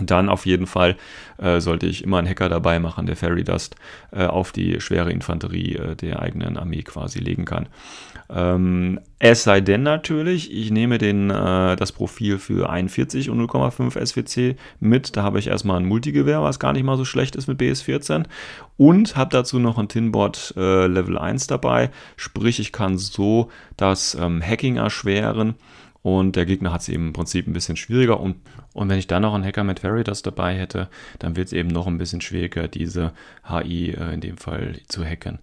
dann 0.01 0.29
auf 0.29 0.45
jeden 0.45 0.67
Fall 0.67 0.97
äh, 1.37 1.59
sollte 1.59 1.85
ich 1.85 2.03
immer 2.03 2.17
einen 2.17 2.27
Hacker 2.27 2.49
dabei 2.49 2.79
machen, 2.79 3.05
der 3.05 3.15
Fairy 3.15 3.43
Dust 3.43 3.75
äh, 4.11 4.25
auf 4.25 4.51
die 4.51 4.81
schwere 4.81 5.11
Infanterie 5.11 5.75
äh, 5.75 5.95
der 5.95 6.21
eigenen 6.21 6.57
Armee 6.57 6.83
quasi 6.83 7.19
legen 7.19 7.45
kann. 7.45 7.69
Ähm, 8.29 8.99
es 9.19 9.43
sei 9.43 9.61
denn 9.61 9.83
natürlich, 9.83 10.51
ich 10.51 10.71
nehme 10.71 10.97
den, 10.97 11.29
äh, 11.29 11.75
das 11.75 11.91
Profil 11.91 12.39
für 12.39 12.69
41 12.69 13.29
und 13.29 13.39
0,5 13.39 14.05
SWC 14.05 14.55
mit. 14.79 15.15
Da 15.15 15.23
habe 15.23 15.39
ich 15.39 15.47
erstmal 15.47 15.79
ein 15.79 15.85
Multigewehr, 15.85 16.41
was 16.41 16.59
gar 16.59 16.73
nicht 16.73 16.83
mal 16.83 16.97
so 16.97 17.05
schlecht 17.05 17.35
ist 17.35 17.47
mit 17.47 17.59
BS14. 17.59 18.25
Und 18.77 19.15
habe 19.15 19.29
dazu 19.29 19.59
noch 19.59 19.77
ein 19.77 19.87
Tinbot 19.87 20.53
äh, 20.57 20.87
Level 20.87 21.17
1 21.17 21.47
dabei. 21.47 21.91
Sprich, 22.17 22.59
ich 22.59 22.71
kann 22.71 22.97
so 22.97 23.49
das 23.77 24.15
ähm, 24.19 24.41
Hacking 24.41 24.77
erschweren 24.77 25.55
und 26.05 26.35
der 26.35 26.45
Gegner 26.45 26.71
hat 26.71 26.81
es 26.81 26.89
eben 26.89 27.07
im 27.07 27.13
Prinzip 27.13 27.47
ein 27.47 27.53
bisschen 27.53 27.77
schwieriger 27.77 28.19
und, 28.19 28.35
und 28.74 28.89
wenn 28.89 29.00
ich 29.00 29.07
dann 29.07 29.24
noch 29.24 29.33
einen 29.33 29.43
Hacker 29.43 29.63
mit 29.63 29.81
Veritas 29.81 30.21
dabei 30.21 30.55
hätte, 30.55 30.88
dann 31.17 31.35
wird 31.35 31.47
es 31.47 31.53
eben 31.53 31.69
noch 31.69 31.88
ein 31.88 31.97
bisschen 31.97 32.21
schwieriger, 32.21 32.67
diese 32.67 33.12
HI 33.50 33.89
äh, 33.89 34.13
in 34.13 34.21
dem 34.21 34.38
Fall 34.38 34.75
zu 34.88 35.03
hacken. 35.03 35.39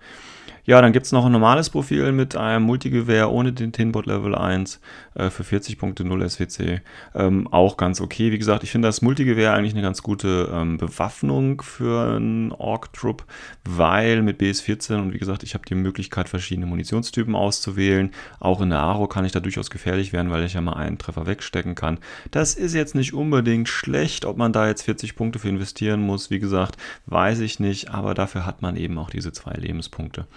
Ja, 0.64 0.81
dann 0.81 0.92
gibt 0.92 1.07
es 1.07 1.12
noch 1.12 1.26
ein 1.26 1.33
normales 1.33 1.71
Profil 1.71 2.12
mit 2.12 2.37
einem 2.37 2.64
Multigewehr 2.64 3.33
ohne 3.33 3.52
den 3.52 3.73
Tinbot 3.73 4.07
Level 4.07 4.37
1 4.37 4.81
äh, 5.14 5.28
für 5.28 5.42
40 5.42 5.76
Punkte 5.76 6.04
0 6.04 6.28
SWC. 6.31 6.81
Ähm, 7.16 7.49
auch 7.49 7.76
ganz 7.76 8.00
okay. 8.00 8.31
Wie 8.31 8.38
gesagt, 8.38 8.62
ich 8.62 8.71
finde 8.71 8.87
das 8.87 9.02
Multigewehr 9.02 9.54
eigentlich 9.54 9.73
eine 9.73 9.83
ganz 9.83 10.04
gute 10.04 10.49
ähm, 10.52 10.76
Bewaffnung 10.76 11.62
für 11.62 12.14
einen 12.14 12.52
Ork-Trupp, 12.52 13.25
weil 13.64 14.23
mit 14.23 14.40
BS14 14.40 14.99
und 14.99 15.12
wie 15.12 15.19
gesagt, 15.19 15.42
ich 15.42 15.54
habe 15.54 15.64
die 15.66 15.75
Möglichkeit, 15.75 16.28
verschiedene 16.28 16.66
Munitionstypen 16.69 17.35
auszuwählen. 17.35 18.12
Auch 18.38 18.61
in 18.61 18.71
der 18.71 18.78
Aro 18.78 19.09
kann 19.09 19.25
ich 19.25 19.33
da 19.33 19.40
durchaus 19.40 19.69
gefährlich 19.69 20.12
werden, 20.12 20.31
weil 20.31 20.45
ich 20.45 20.54
ja 20.54 20.61
mal 20.61 20.75
einen 20.75 20.97
Treffer 20.97 21.26
wegstecken 21.26 21.75
kann. 21.75 21.99
Das 22.31 22.54
ist 22.54 22.75
jetzt 22.75 22.95
nicht 22.95 23.14
unbedingt 23.14 23.69
schlecht, 23.69 24.25
ob 24.25 24.37
man 24.37 24.52
da 24.52 24.69
jetzt 24.69 24.83
40 24.83 25.16
Punkte 25.16 25.40
für 25.40 25.49
investieren 25.49 26.02
muss. 26.02 26.31
Wie 26.31 26.38
gesagt, 26.38 26.76
weiß 27.07 27.40
ich 27.40 27.59
nicht, 27.59 27.90
aber 27.90 28.14
dafür 28.14 28.47
hat 28.47 28.62
man 28.62 28.76
eben 28.76 28.97
auch 28.99 29.11
diese 29.11 29.33
zwei 29.33 29.54
Lebenspunkte. 29.54 30.28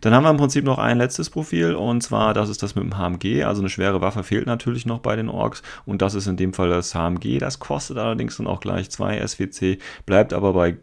Dann 0.00 0.14
haben 0.14 0.24
wir 0.24 0.30
im 0.30 0.36
Prinzip 0.36 0.64
noch 0.64 0.78
ein 0.78 0.98
letztes 0.98 1.30
Profil 1.30 1.74
und 1.74 2.02
zwar 2.02 2.34
das 2.34 2.48
ist 2.48 2.62
das 2.62 2.74
mit 2.74 2.84
dem 2.84 2.96
HMG. 2.96 3.44
Also 3.44 3.62
eine 3.62 3.68
schwere 3.68 4.00
Waffe 4.00 4.22
fehlt 4.22 4.46
natürlich 4.46 4.86
noch 4.86 5.00
bei 5.00 5.16
den 5.16 5.28
Orks 5.28 5.62
und 5.86 6.02
das 6.02 6.14
ist 6.14 6.26
in 6.26 6.36
dem 6.36 6.52
Fall 6.52 6.68
das 6.68 6.94
HMG. 6.94 7.38
Das 7.38 7.58
kostet 7.58 7.98
allerdings 7.98 8.36
dann 8.36 8.46
auch 8.46 8.60
gleich 8.60 8.90
2 8.90 9.26
SWC, 9.26 9.78
bleibt 10.06 10.32
aber 10.32 10.52
bei 10.52 10.76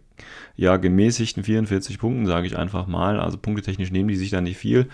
ja, 0.56 0.78
gemäßigten 0.78 1.44
44 1.44 2.00
Punkten, 2.00 2.26
sage 2.26 2.48
ich 2.48 2.58
einfach 2.58 2.88
mal. 2.88 3.20
Also 3.20 3.38
punktetechnisch 3.38 3.92
nehmen 3.92 4.10
die 4.10 4.16
sich 4.16 4.30
da 4.30 4.42
nicht 4.42 4.58
viel. 4.58 4.88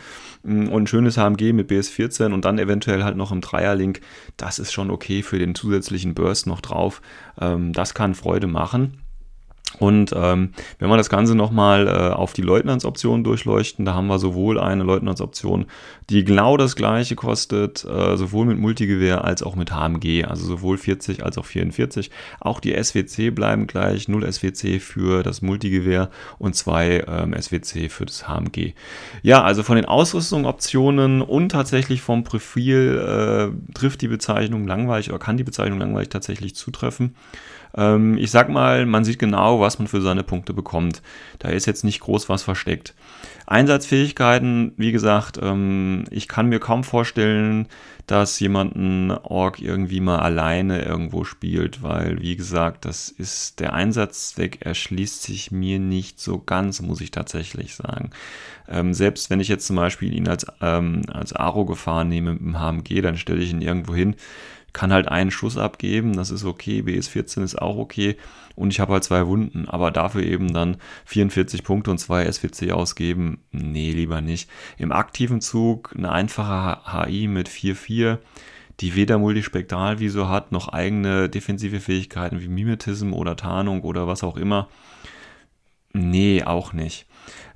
Und 0.43 0.73
ein 0.73 0.87
schönes 0.87 1.17
HMG 1.17 1.53
mit 1.53 1.69
BS14 1.69 2.33
und 2.33 2.45
dann 2.45 2.57
eventuell 2.57 3.03
halt 3.03 3.15
noch 3.15 3.31
im 3.31 3.41
Dreierlink, 3.41 4.01
das 4.37 4.59
ist 4.59 4.71
schon 4.71 4.89
okay 4.89 5.21
für 5.21 5.37
den 5.37 5.53
zusätzlichen 5.53 6.15
Burst 6.15 6.47
noch 6.47 6.61
drauf. 6.61 7.01
Ähm, 7.39 7.73
das 7.73 7.93
kann 7.93 8.15
Freude 8.15 8.47
machen. 8.47 8.97
Und 9.79 10.13
ähm, 10.15 10.51
wenn 10.79 10.89
wir 10.89 10.97
das 10.97 11.09
Ganze 11.09 11.35
nochmal 11.35 11.87
äh, 11.87 12.13
auf 12.13 12.33
die 12.33 12.41
Leutnantsoption 12.41 13.23
durchleuchten, 13.23 13.85
da 13.85 13.93
haben 13.93 14.07
wir 14.07 14.19
sowohl 14.19 14.59
eine 14.59 14.83
Leutnantsoption, 14.83 15.65
die 16.11 16.25
genau 16.25 16.57
das 16.57 16.75
gleiche 16.75 17.15
kostet, 17.15 17.85
äh, 17.85 18.17
sowohl 18.17 18.45
mit 18.45 18.59
Multigewehr 18.59 19.23
als 19.23 19.41
auch 19.43 19.55
mit 19.55 19.71
HMG, 19.71 20.25
also 20.25 20.45
sowohl 20.45 20.77
40 20.77 21.23
als 21.23 21.37
auch 21.37 21.45
44. 21.45 22.11
Auch 22.41 22.59
die 22.59 22.73
SWC 22.73 23.31
bleiben 23.31 23.65
gleich, 23.65 24.09
0 24.09 24.29
SWC 24.29 24.79
für 24.79 25.23
das 25.23 25.41
Multigewehr 25.41 26.09
und 26.37 26.53
2 26.53 27.05
ähm, 27.07 27.33
SWC 27.39 27.89
für 27.89 28.05
das 28.05 28.27
HMG. 28.27 28.73
Ja, 29.23 29.41
also 29.41 29.63
von 29.63 29.77
den 29.77 29.85
Ausrüstungsoptionen 29.85 31.21
und 31.21 31.49
tatsächlich 31.49 32.01
vom 32.01 32.25
Profil 32.25 32.97
äh, 32.99 33.73
trifft 33.73 34.01
die 34.01 34.09
Bezeichnung 34.09 34.67
langweilig 34.67 35.09
oder 35.09 35.19
kann 35.19 35.37
die 35.37 35.45
Bezeichnung 35.45 35.79
langweilig 35.79 36.09
tatsächlich 36.09 36.55
zutreffen. 36.55 37.15
Ähm, 37.75 38.17
ich 38.17 38.31
sag 38.31 38.49
mal, 38.49 38.85
man 38.85 39.05
sieht 39.05 39.19
genau, 39.19 39.61
was 39.61 39.79
man 39.79 39.87
für 39.87 40.01
seine 40.01 40.23
Punkte 40.23 40.53
bekommt. 40.53 41.01
Da 41.39 41.49
ist 41.49 41.67
jetzt 41.67 41.83
nicht 41.83 42.01
groß 42.01 42.27
was 42.27 42.43
versteckt. 42.43 42.93
Einsatzfähigkeiten, 43.51 44.73
wie 44.77 44.91
gesagt, 44.91 45.37
ähm, 45.41 46.05
ich 46.09 46.27
kann 46.27 46.47
mir 46.47 46.59
kaum 46.59 46.83
vorstellen, 46.83 47.67
dass 48.07 48.39
jemand 48.39 48.75
einen 48.75 49.11
Org 49.11 49.61
irgendwie 49.61 49.99
mal 49.99 50.19
alleine 50.19 50.81
irgendwo 50.81 51.23
spielt, 51.23 51.83
weil, 51.83 52.21
wie 52.21 52.35
gesagt, 52.35 52.85
das 52.85 53.09
ist 53.09 53.59
der 53.59 53.73
Einsatzzweck 53.73 54.65
erschließt 54.65 55.21
sich 55.23 55.51
mir 55.51 55.79
nicht 55.79 56.19
so 56.19 56.39
ganz, 56.39 56.81
muss 56.81 57.01
ich 57.01 57.11
tatsächlich 57.11 57.75
sagen. 57.75 58.11
Ähm, 58.67 58.93
selbst 58.93 59.29
wenn 59.29 59.39
ich 59.39 59.47
jetzt 59.49 59.67
zum 59.67 59.75
Beispiel 59.75 60.13
ihn 60.13 60.27
als, 60.27 60.45
ähm, 60.61 61.03
als 61.11 61.33
Aro-Gefahr 61.33 62.05
nehme 62.05 62.33
mit 62.33 62.41
dem 62.41 62.59
HMG, 62.59 63.01
dann 63.01 63.17
stelle 63.17 63.41
ich 63.41 63.51
ihn 63.51 63.61
irgendwo 63.61 63.93
hin 63.93 64.15
kann 64.73 64.93
halt 64.93 65.09
einen 65.09 65.31
Schuss 65.31 65.57
abgeben, 65.57 66.15
das 66.15 66.31
ist 66.31 66.45
okay, 66.45 66.79
BS14 66.79 67.43
ist 67.43 67.61
auch 67.61 67.75
okay 67.75 68.15
und 68.55 68.71
ich 68.71 68.79
habe 68.79 68.93
halt 68.93 69.03
zwei 69.03 69.27
Wunden, 69.27 69.67
aber 69.67 69.91
dafür 69.91 70.23
eben 70.23 70.53
dann 70.53 70.77
44 71.05 71.63
Punkte 71.63 71.91
und 71.91 71.97
zwei 71.97 72.29
SWC 72.31 72.71
ausgeben, 72.71 73.43
nee, 73.51 73.91
lieber 73.91 74.21
nicht. 74.21 74.49
Im 74.77 74.91
aktiven 74.91 75.41
Zug 75.41 75.93
eine 75.97 76.11
einfache 76.11 77.07
HI 77.07 77.27
mit 77.27 77.49
4-4, 77.49 78.17
die 78.79 78.95
weder 78.95 79.17
Multispektralvisor 79.17 80.29
hat, 80.29 80.51
noch 80.51 80.69
eigene 80.69 81.29
defensive 81.29 81.79
Fähigkeiten 81.79 82.41
wie 82.41 82.47
Mimetism 82.47 83.13
oder 83.13 83.35
Tarnung 83.35 83.81
oder 83.81 84.07
was 84.07 84.23
auch 84.23 84.37
immer. 84.37 84.67
Nee, 85.93 86.43
auch 86.43 86.73
nicht. 86.73 87.05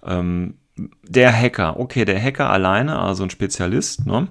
Ähm, 0.04 0.56
der 0.78 1.32
Hacker, 1.34 1.80
okay, 1.80 2.06
der 2.06 2.22
Hacker 2.22 2.50
alleine, 2.50 3.00
also 3.00 3.24
ein 3.24 3.30
Spezialist, 3.30 4.06
ne? 4.06 4.28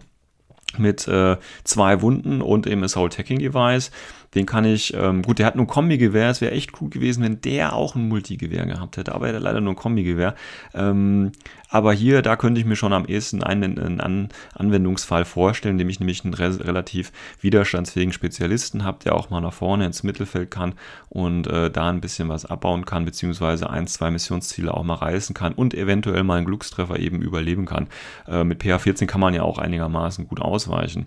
mit 0.79 1.07
äh, 1.09 1.37
zwei 1.65 2.03
Wunden 2.03 2.41
und 2.43 2.67
eben 2.67 2.83
Assault 2.85 3.19
Hacking 3.19 3.39
Device. 3.39 3.91
Den 4.35 4.47
kann 4.47 4.65
ich, 4.65 4.95
ähm, 4.95 5.23
gut, 5.23 5.39
der 5.39 5.47
hat 5.47 5.57
nur 5.57 5.65
ein 5.65 5.69
Kombi-Gewehr. 5.69 6.31
Es 6.31 6.41
wäre 6.41 6.53
echt 6.53 6.81
cool 6.81 6.91
gewesen, 6.91 7.23
wenn 7.23 7.41
der 7.41 7.75
auch 7.75 7.95
ein 7.95 8.09
Multigewehr 8.09 8.67
gehabt 8.67 8.97
hätte, 8.97 9.15
aber 9.15 9.29
er 9.29 9.35
hat 9.35 9.43
leider 9.43 9.61
nur 9.61 9.75
ein 9.75 9.77
Kombi-Gewehr. 9.77 10.35
Ähm, 10.75 11.33
aber 11.75 11.93
hier, 11.93 12.23
da 12.23 12.37
könnte 12.37 12.61
ich 12.61 12.67
mir 12.67 12.77
schon 12.77 12.93
am 12.93 13.05
ehesten 13.05 13.43
einen, 13.43 13.81
einen 13.81 14.01
An 14.01 14.29
Anwendungsfall 14.55 15.25
vorstellen, 15.25 15.75
indem 15.75 15.89
ich 15.89 15.99
nämlich 15.99 16.25
einen 16.25 16.35
re 16.35 16.65
relativ 16.65 17.11
widerstandsfähigen 17.41 18.13
Spezialisten 18.13 18.85
habe, 18.85 18.99
der 19.05 19.17
auch 19.17 19.29
mal 19.31 19.41
nach 19.41 19.53
vorne 19.53 19.85
ins 19.85 20.05
Mittelfeld 20.05 20.53
kann 20.53 20.75
und 21.09 21.49
äh, 21.49 21.73
da 21.73 21.91
ein 21.91 22.01
bisschen 22.01 22.29
was 22.29 22.47
abbauen 22.47 22.85
kann, 22.85 23.05
beziehungsweise 23.05 23.71
ein, 23.71 23.89
zwei 23.89 24.13
Missionsziele 24.13 24.73
auch 24.73 24.85
mal 24.85 24.95
reißen 24.95 25.35
kann 25.35 25.53
und 25.53 25.75
eventuell 25.75 26.23
mal 26.23 26.37
einen 26.37 26.47
Glückstreffer 26.47 27.01
eben 27.01 27.23
überleben 27.23 27.67
kann. 27.67 27.89
Äh, 28.29 28.45
mit 28.45 28.63
PH14 28.63 29.07
kann 29.07 29.21
man 29.21 29.35
ja 29.35 29.43
auch 29.43 29.59
einigermaßen 29.59 30.29
gut 30.29 30.41
ausweichen. 30.41 31.07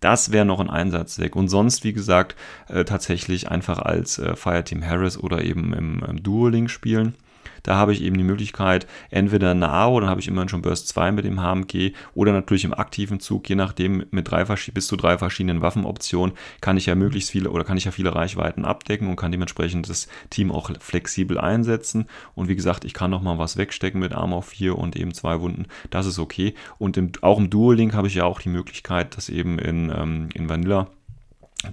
Das 0.00 0.32
wäre 0.32 0.44
noch 0.44 0.60
ein 0.60 0.70
Einsatzzweck. 0.70 1.34
Und 1.34 1.48
sonst, 1.48 1.84
wie 1.84 1.92
gesagt, 1.92 2.36
äh, 2.68 2.84
tatsächlich 2.84 3.50
einfach 3.50 3.78
als 3.78 4.18
äh, 4.18 4.36
Fireteam 4.36 4.84
Harris 4.84 5.18
oder 5.18 5.42
eben 5.42 5.72
im, 5.74 6.04
im 6.04 6.22
Duo-Link 6.22 6.70
spielen. 6.70 7.14
Da 7.62 7.76
habe 7.76 7.92
ich 7.92 8.02
eben 8.02 8.16
die 8.16 8.24
Möglichkeit, 8.24 8.86
entweder 9.10 9.50
eine 9.50 9.70
AO, 9.70 10.00
dann 10.00 10.10
habe 10.10 10.20
ich 10.20 10.28
immerhin 10.28 10.48
schon 10.48 10.62
Burst 10.62 10.88
2 10.88 11.12
mit 11.12 11.24
dem 11.24 11.40
HMG 11.40 11.92
oder 12.14 12.32
natürlich 12.32 12.64
im 12.64 12.74
aktiven 12.74 13.20
Zug, 13.20 13.48
je 13.48 13.54
nachdem 13.54 14.04
mit 14.10 14.30
drei, 14.30 14.44
bis 14.44 14.86
zu 14.86 14.96
drei 14.96 15.18
verschiedenen 15.18 15.62
Waffenoptionen, 15.62 16.34
kann 16.60 16.76
ich 16.76 16.86
ja 16.86 16.94
möglichst 16.94 17.30
viele 17.30 17.50
oder 17.50 17.64
kann 17.64 17.76
ich 17.76 17.84
ja 17.84 17.90
viele 17.90 18.14
Reichweiten 18.14 18.64
abdecken 18.64 19.08
und 19.08 19.16
kann 19.16 19.32
dementsprechend 19.32 19.88
das 19.88 20.08
Team 20.30 20.50
auch 20.50 20.70
flexibel 20.80 21.38
einsetzen. 21.38 22.06
Und 22.34 22.48
wie 22.48 22.56
gesagt, 22.56 22.84
ich 22.84 22.94
kann 22.94 23.10
nochmal 23.10 23.38
was 23.38 23.56
wegstecken 23.56 24.00
mit 24.00 24.12
Armor 24.12 24.42
4 24.42 24.76
und 24.76 24.96
eben 24.96 25.14
zwei 25.14 25.40
Wunden. 25.40 25.66
Das 25.90 26.06
ist 26.06 26.18
okay. 26.18 26.54
Und 26.78 26.96
im, 26.96 27.12
auch 27.22 27.38
im 27.38 27.50
Dual-Link 27.50 27.94
habe 27.94 28.08
ich 28.08 28.14
ja 28.14 28.24
auch 28.24 28.40
die 28.40 28.48
Möglichkeit, 28.48 29.16
das 29.16 29.28
eben 29.28 29.58
in, 29.58 29.92
ähm, 29.94 30.28
in 30.34 30.48
Vanilla 30.48 30.88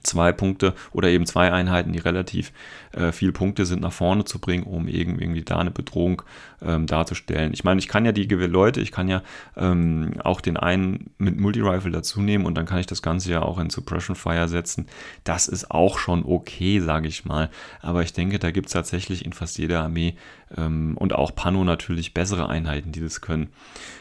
zwei 0.02 0.32
Punkte 0.32 0.74
oder 0.94 1.10
eben 1.10 1.28
zwei 1.28 1.52
Einheiten, 1.52 1.94
die 1.94 2.00
relativ 2.00 2.52
äh, 2.92 3.12
viel 3.12 3.32
Punkte 3.32 3.66
sind, 3.68 3.82
nach 3.82 3.94
vorne 3.94 4.26
zu 4.26 4.40
bringen, 4.40 4.64
um 4.64 4.88
irgendwie 4.88 5.44
da 5.44 5.60
eine 5.60 5.70
Bedrohung 5.70 6.24
ähm, 6.62 6.88
darzustellen. 6.88 7.54
Ich 7.54 7.64
meine, 7.64 7.80
ich 7.80 7.88
kann 7.88 8.04
ja 8.04 8.12
die 8.12 8.24
Leute, 8.24 8.82
ich 8.82 8.92
kann 8.92 9.08
ja 9.08 9.22
ähm, 9.56 10.14
auch 10.24 10.42
den 10.42 10.58
einen 10.58 11.12
mit 11.20 11.40
Multi-Rifle 11.40 11.92
dazu 11.92 12.20
nehmen 12.20 12.46
und 12.46 12.56
dann 12.56 12.66
kann 12.66 12.80
ich 12.80 12.88
das 12.88 13.04
Ganze 13.04 13.32
ja 13.32 13.44
auch 13.44 13.60
in 13.60 13.70
Suppression 13.70 14.16
Fire 14.16 14.48
setzen. 14.48 14.88
Das 15.24 15.48
ist 15.48 15.70
auch 15.70 16.00
schon 16.00 16.26
okay, 16.26 16.80
sage 16.80 17.08
ich 17.08 17.26
mal. 17.26 17.52
Aber 17.82 18.02
ich 18.02 18.14
denke, 18.14 18.40
da 18.40 18.50
gibt 18.50 18.68
es 18.68 18.74
tatsächlich 18.74 19.24
in 19.24 19.34
fast 19.34 19.60
jeder 19.60 19.84
Armee 19.84 20.16
ähm, 20.58 20.98
und 20.98 21.14
auch 21.14 21.36
Pano 21.36 21.64
natürlich 21.64 22.16
bessere 22.16 22.50
Einheiten, 22.50 22.92
die 22.92 23.02
das 23.02 23.22
können. 23.22 23.50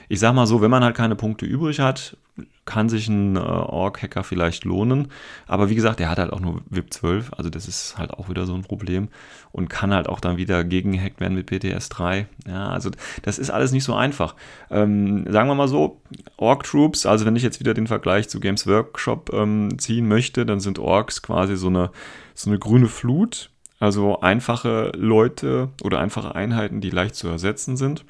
Ich 0.09 0.21
sage 0.21 0.35
mal 0.35 0.47
so, 0.47 0.63
wenn 0.63 0.71
man 0.71 0.83
halt 0.83 0.97
keine 0.97 1.15
Punkte 1.15 1.45
übrig 1.45 1.81
hat, 1.81 2.17
kann 2.65 2.89
sich 2.89 3.09
ein 3.09 3.37
äh, 3.37 3.41
Org-Hacker 3.41 4.25
vielleicht 4.25 4.65
lohnen. 4.65 5.09
Aber 5.47 5.69
wie 5.69 5.75
gesagt, 5.75 6.01
der 6.01 6.09
hat 6.09 6.19
halt 6.19 6.33
auch 6.33 6.41
nur 6.41 6.63
VIP 6.71 6.93
12, 6.93 7.33
also 7.37 7.51
das 7.51 7.69
ist 7.69 7.99
halt 7.99 8.13
auch 8.13 8.29
wieder 8.29 8.47
so 8.47 8.55
ein 8.55 8.63
Problem 8.63 9.09
und 9.53 9.69
kann 9.69 9.93
halt 9.93 10.09
auch 10.09 10.21
dann 10.21 10.37
wieder 10.37 10.65
gegengehackt 10.65 11.21
werden 11.21 11.35
mit 11.35 11.47
PTS 11.47 11.89
3. 11.91 12.27
Ja, 12.47 12.69
also 12.69 12.91
das 13.23 13.39
ist 13.39 13.51
alles 13.51 13.73
nicht 13.73 13.85
so 13.85 13.95
einfach. 13.95 14.35
Ähm, 14.71 15.31
sagen 15.31 15.49
wir 15.49 15.55
mal 15.55 15.69
so, 15.69 16.01
Org-Troops, 16.37 17.07
also 17.07 17.27
wenn 17.27 17.37
ich 17.37 17.43
jetzt 17.43 17.61
wieder 17.61 17.75
den 17.75 17.87
Vergleich 17.87 18.29
zu 18.29 18.41
Games 18.41 18.67
Workshop 18.67 19.31
ähm, 19.33 19.79
ziehen 19.79 20.09
möchte, 20.09 20.47
dann 20.47 20.61
sind 20.61 20.79
Orks 20.79 21.23
quasi 21.23 21.57
so 21.57 21.69
eine, 21.69 21.91
so 22.35 22.51
eine 22.51 22.59
grüne 22.59 22.89
Flut. 22.89 23.51
Also 23.81 24.21
einfache 24.21 24.93
Leute 24.95 25.69
oder 25.83 25.99
einfache 25.99 26.35
Einheiten, 26.35 26.81
die 26.81 26.91
leicht 26.91 27.17
zu 27.17 27.29
ersetzen 27.29 27.77
sind 27.77 28.05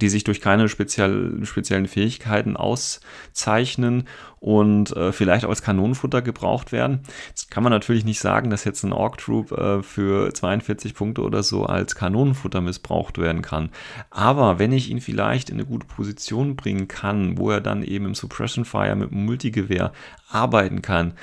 die 0.00 0.08
sich 0.08 0.24
durch 0.24 0.40
keine 0.40 0.68
speziell, 0.68 1.44
speziellen 1.44 1.86
Fähigkeiten 1.86 2.56
auszeichnen 2.56 4.04
und 4.40 4.96
äh, 4.96 5.12
vielleicht 5.12 5.44
auch 5.44 5.50
als 5.50 5.62
Kanonenfutter 5.62 6.22
gebraucht 6.22 6.72
werden. 6.72 7.00
Jetzt 7.28 7.50
kann 7.50 7.62
man 7.62 7.72
natürlich 7.72 8.04
nicht 8.04 8.20
sagen, 8.20 8.50
dass 8.50 8.64
jetzt 8.64 8.84
ein 8.84 8.92
Orc 8.92 9.18
Troop 9.18 9.52
äh, 9.52 9.82
für 9.82 10.32
42 10.32 10.94
Punkte 10.94 11.22
oder 11.22 11.42
so 11.42 11.64
als 11.66 11.94
Kanonenfutter 11.94 12.60
missbraucht 12.60 13.18
werden 13.18 13.42
kann. 13.42 13.70
Aber 14.10 14.58
wenn 14.58 14.72
ich 14.72 14.90
ihn 14.90 15.00
vielleicht 15.00 15.50
in 15.50 15.56
eine 15.56 15.66
gute 15.66 15.86
Position 15.86 16.56
bringen 16.56 16.88
kann, 16.88 17.38
wo 17.38 17.50
er 17.50 17.60
dann 17.60 17.82
eben 17.82 18.06
im 18.06 18.14
Suppression 18.14 18.64
Fire 18.64 18.94
mit 18.94 19.10
dem 19.10 19.24
Multigewehr 19.24 19.92
arbeiten 20.28 20.82
kann, 20.82 21.14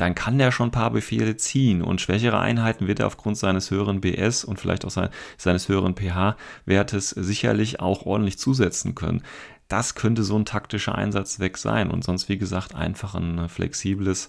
dann 0.00 0.14
kann 0.14 0.38
der 0.38 0.52
schon 0.52 0.68
ein 0.68 0.72
paar 0.72 0.90
Befehle 0.90 1.36
ziehen 1.36 1.82
und 1.82 2.00
schwächere 2.00 2.38
Einheiten 2.38 2.86
wird 2.86 3.00
er 3.00 3.06
aufgrund 3.06 3.36
seines 3.36 3.70
höheren 3.70 4.00
BS 4.00 4.44
und 4.44 4.58
vielleicht 4.58 4.84
auch 4.84 4.90
sein, 4.90 5.10
seines 5.36 5.68
höheren 5.68 5.94
pH-Wertes 5.94 7.10
sicherlich 7.10 7.80
auch 7.80 8.06
ordentlich 8.06 8.38
zusetzen 8.38 8.94
können. 8.94 9.22
das 9.68 9.94
könnte 9.94 10.24
so 10.24 10.36
ein 10.36 10.44
taktischer 10.44 10.96
Einsatzzweck 10.96 11.56
sein 11.56 11.90
und 11.90 12.02
sonst, 12.02 12.28
wie 12.28 12.38
gesagt, 12.38 12.74
einfach 12.74 13.14
ein 13.14 13.48
flexibles 13.48 14.28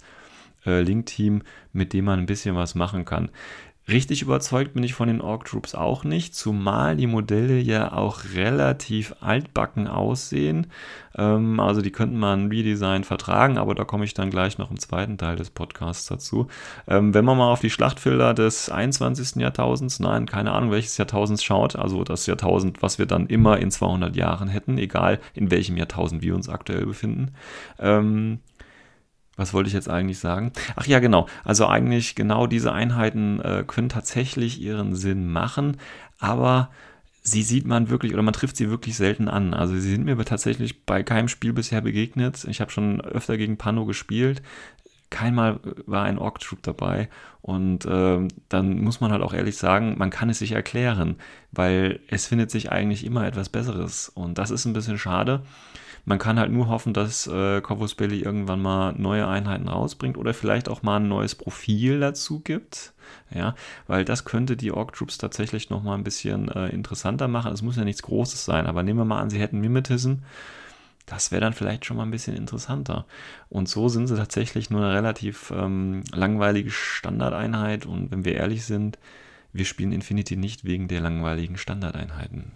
äh, 0.66 0.82
Link-Team, 0.82 1.42
mit 1.74 1.94
dem 1.94 2.06
man 2.06 2.20
ein 2.20 2.26
bisschen 2.28 2.56
was 2.56 2.76
machen 2.76 3.06
kann. 3.06 3.30
Richtig 3.92 4.22
überzeugt 4.22 4.74
bin 4.74 4.84
ich 4.84 4.94
von 4.94 5.10
den 5.10 5.20
Org 5.20 5.46
Troops 5.46 5.76
auch 5.76 6.06
nicht, 6.06 6.34
zumal 6.34 6.96
die 6.96 7.08
Modelle 7.08 7.58
ja 7.60 7.92
auch 7.92 8.24
relativ 8.36 9.14
altbacken 9.20 9.88
aussehen. 9.88 10.68
Ähm, 11.18 11.60
also 11.60 11.82
die 11.82 11.92
könnten 11.92 12.18
man 12.18 12.48
Redesign 12.48 13.04
vertragen, 13.04 13.58
aber 13.58 13.76
da 13.76 13.84
komme 13.84 14.06
ich 14.06 14.14
dann 14.14 14.30
gleich 14.30 14.58
noch 14.58 14.72
im 14.72 14.80
zweiten 14.80 15.18
Teil 15.18 15.36
des 15.36 15.50
Podcasts 15.50 16.06
dazu. 16.06 16.48
Ähm, 16.88 17.14
wenn 17.14 17.26
man 17.26 17.38
mal 17.38 17.52
auf 17.52 17.60
die 17.60 17.70
Schlachtfelder 17.70 18.34
des 18.34 18.70
21. 18.70 19.42
Jahrtausends, 19.42 20.00
nein, 20.00 20.26
keine 20.26 20.54
Ahnung 20.54 20.72
welches 20.72 20.98
Jahrtausends 20.98 21.44
schaut, 21.44 21.76
also 21.76 22.06
das 22.06 22.28
Jahrtausend, 22.28 22.82
was 22.82 22.98
wir 22.98 23.08
dann 23.08 23.28
immer 23.28 23.58
in 23.58 23.72
200 23.72 24.16
Jahren 24.16 24.48
hätten, 24.48 24.78
egal 24.78 25.20
in 25.34 25.52
welchem 25.52 25.76
Jahrtausend 25.76 26.22
wir 26.22 26.34
uns 26.34 26.48
aktuell 26.48 26.86
befinden, 26.86 27.34
ähm, 27.78 28.40
was 29.42 29.54
wollte 29.54 29.68
ich 29.68 29.74
jetzt 29.74 29.90
eigentlich 29.90 30.20
sagen? 30.20 30.54
Ach 30.76 30.86
ja, 30.86 31.00
genau. 31.00 31.28
Also 31.44 31.68
eigentlich 31.68 32.16
genau 32.16 32.48
diese 32.48 32.72
Einheiten 32.72 33.42
äh, 33.42 33.64
können 33.66 33.90
tatsächlich 33.90 34.62
ihren 34.62 34.96
Sinn 34.96 35.30
machen, 35.32 35.78
aber 36.20 36.70
sie 37.24 37.44
sieht 37.44 37.66
man 37.66 37.90
wirklich 37.90 38.14
oder 38.14 38.22
man 38.22 38.34
trifft 38.34 38.56
sie 38.56 38.70
wirklich 38.70 38.96
selten 38.96 39.28
an. 39.28 39.54
Also 39.54 39.74
sie 39.74 39.90
sind 39.92 40.06
mir 40.06 40.18
tatsächlich 40.24 40.86
bei 40.86 41.04
keinem 41.04 41.28
Spiel 41.28 41.54
bisher 41.54 41.82
begegnet. 41.82 42.46
Ich 42.46 42.62
habe 42.62 42.72
schon 42.72 43.02
öfter 43.02 43.38
gegen 43.38 43.58
Pano 43.58 43.86
gespielt. 43.86 44.42
Keinmal 45.10 45.60
war 45.88 46.04
ein 46.04 46.18
Orc 46.18 46.40
Troop 46.40 46.64
dabei 46.64 47.10
und 47.42 47.86
äh, 47.86 48.28
dann 48.48 48.80
muss 48.80 49.02
man 49.02 49.12
halt 49.12 49.22
auch 49.22 49.34
ehrlich 49.34 49.58
sagen, 49.58 49.96
man 49.98 50.10
kann 50.10 50.30
es 50.30 50.40
sich 50.40 50.54
erklären, 50.54 51.18
weil 51.52 52.00
es 52.08 52.28
findet 52.28 52.50
sich 52.50 52.72
eigentlich 52.72 53.06
immer 53.06 53.28
etwas 53.28 53.50
Besseres 53.50 54.08
und 54.08 54.38
das 54.38 54.52
ist 54.52 54.66
ein 54.66 54.74
bisschen 54.74 54.98
schade. 54.98 55.42
Man 56.06 56.18
kann 56.18 56.40
halt 56.40 56.52
nur 56.52 56.68
hoffen, 56.68 56.94
dass 56.94 57.28
äh, 57.28 57.62
Corvus 57.62 57.96
Belli 57.96 58.22
irgendwann 58.22 58.62
mal 58.62 58.94
neue 58.98 59.28
Einheiten 59.28 59.68
rausbringt 59.68 60.18
oder 60.18 60.34
vielleicht 60.34 60.68
auch 60.68 60.84
mal 60.84 60.98
ein 60.98 61.08
neues 61.08 61.36
Profil 61.36 62.00
dazu 62.00 62.40
gibt. 62.40 62.94
Ja, 63.34 63.56
weil 63.88 64.06
das 64.06 64.26
könnte 64.26 64.58
die 64.58 64.72
Orc 64.72 64.94
Troops 64.94 65.18
tatsächlich 65.18 65.70
noch 65.70 65.84
mal 65.84 65.96
ein 65.96 66.04
bisschen 66.04 66.50
äh, 66.50 66.70
interessanter 66.70 67.28
machen. 67.28 67.54
Es 67.54 67.62
muss 67.62 67.76
ja 67.76 67.84
nichts 67.84 68.04
Großes 68.04 68.46
sein, 68.46 68.68
aber 68.68 68.84
nehmen 68.84 69.00
wir 69.00 69.06
mal 69.06 69.22
an, 69.22 69.30
sie 69.30 69.40
hätten 69.40 69.60
Mimetism. 69.60 70.16
Das 71.06 71.32
wäre 71.32 71.42
dann 71.42 71.54
vielleicht 71.54 71.86
schon 71.86 71.98
mal 71.98 72.04
ein 72.04 72.12
bisschen 72.12 72.38
interessanter. 72.38 73.06
Und 73.50 73.68
so 73.68 73.90
sind 73.90 74.08
sie 74.08 74.16
tatsächlich 74.16 74.70
nur 74.70 74.82
eine 74.84 74.94
relativ 74.94 75.52
ähm, 75.52 76.04
langweilige 76.14 76.72
Standardeinheit. 76.72 77.86
Und 77.86 78.12
wenn 78.12 78.24
wir 78.24 78.36
ehrlich 78.36 78.66
sind, 78.66 78.98
wir 79.52 79.66
spielen 79.66 79.92
Infinity 79.92 80.38
nicht 80.38 80.64
wegen 80.64 80.88
der 80.88 81.02
langweiligen 81.02 81.58
Standardeinheiten. 81.58 82.54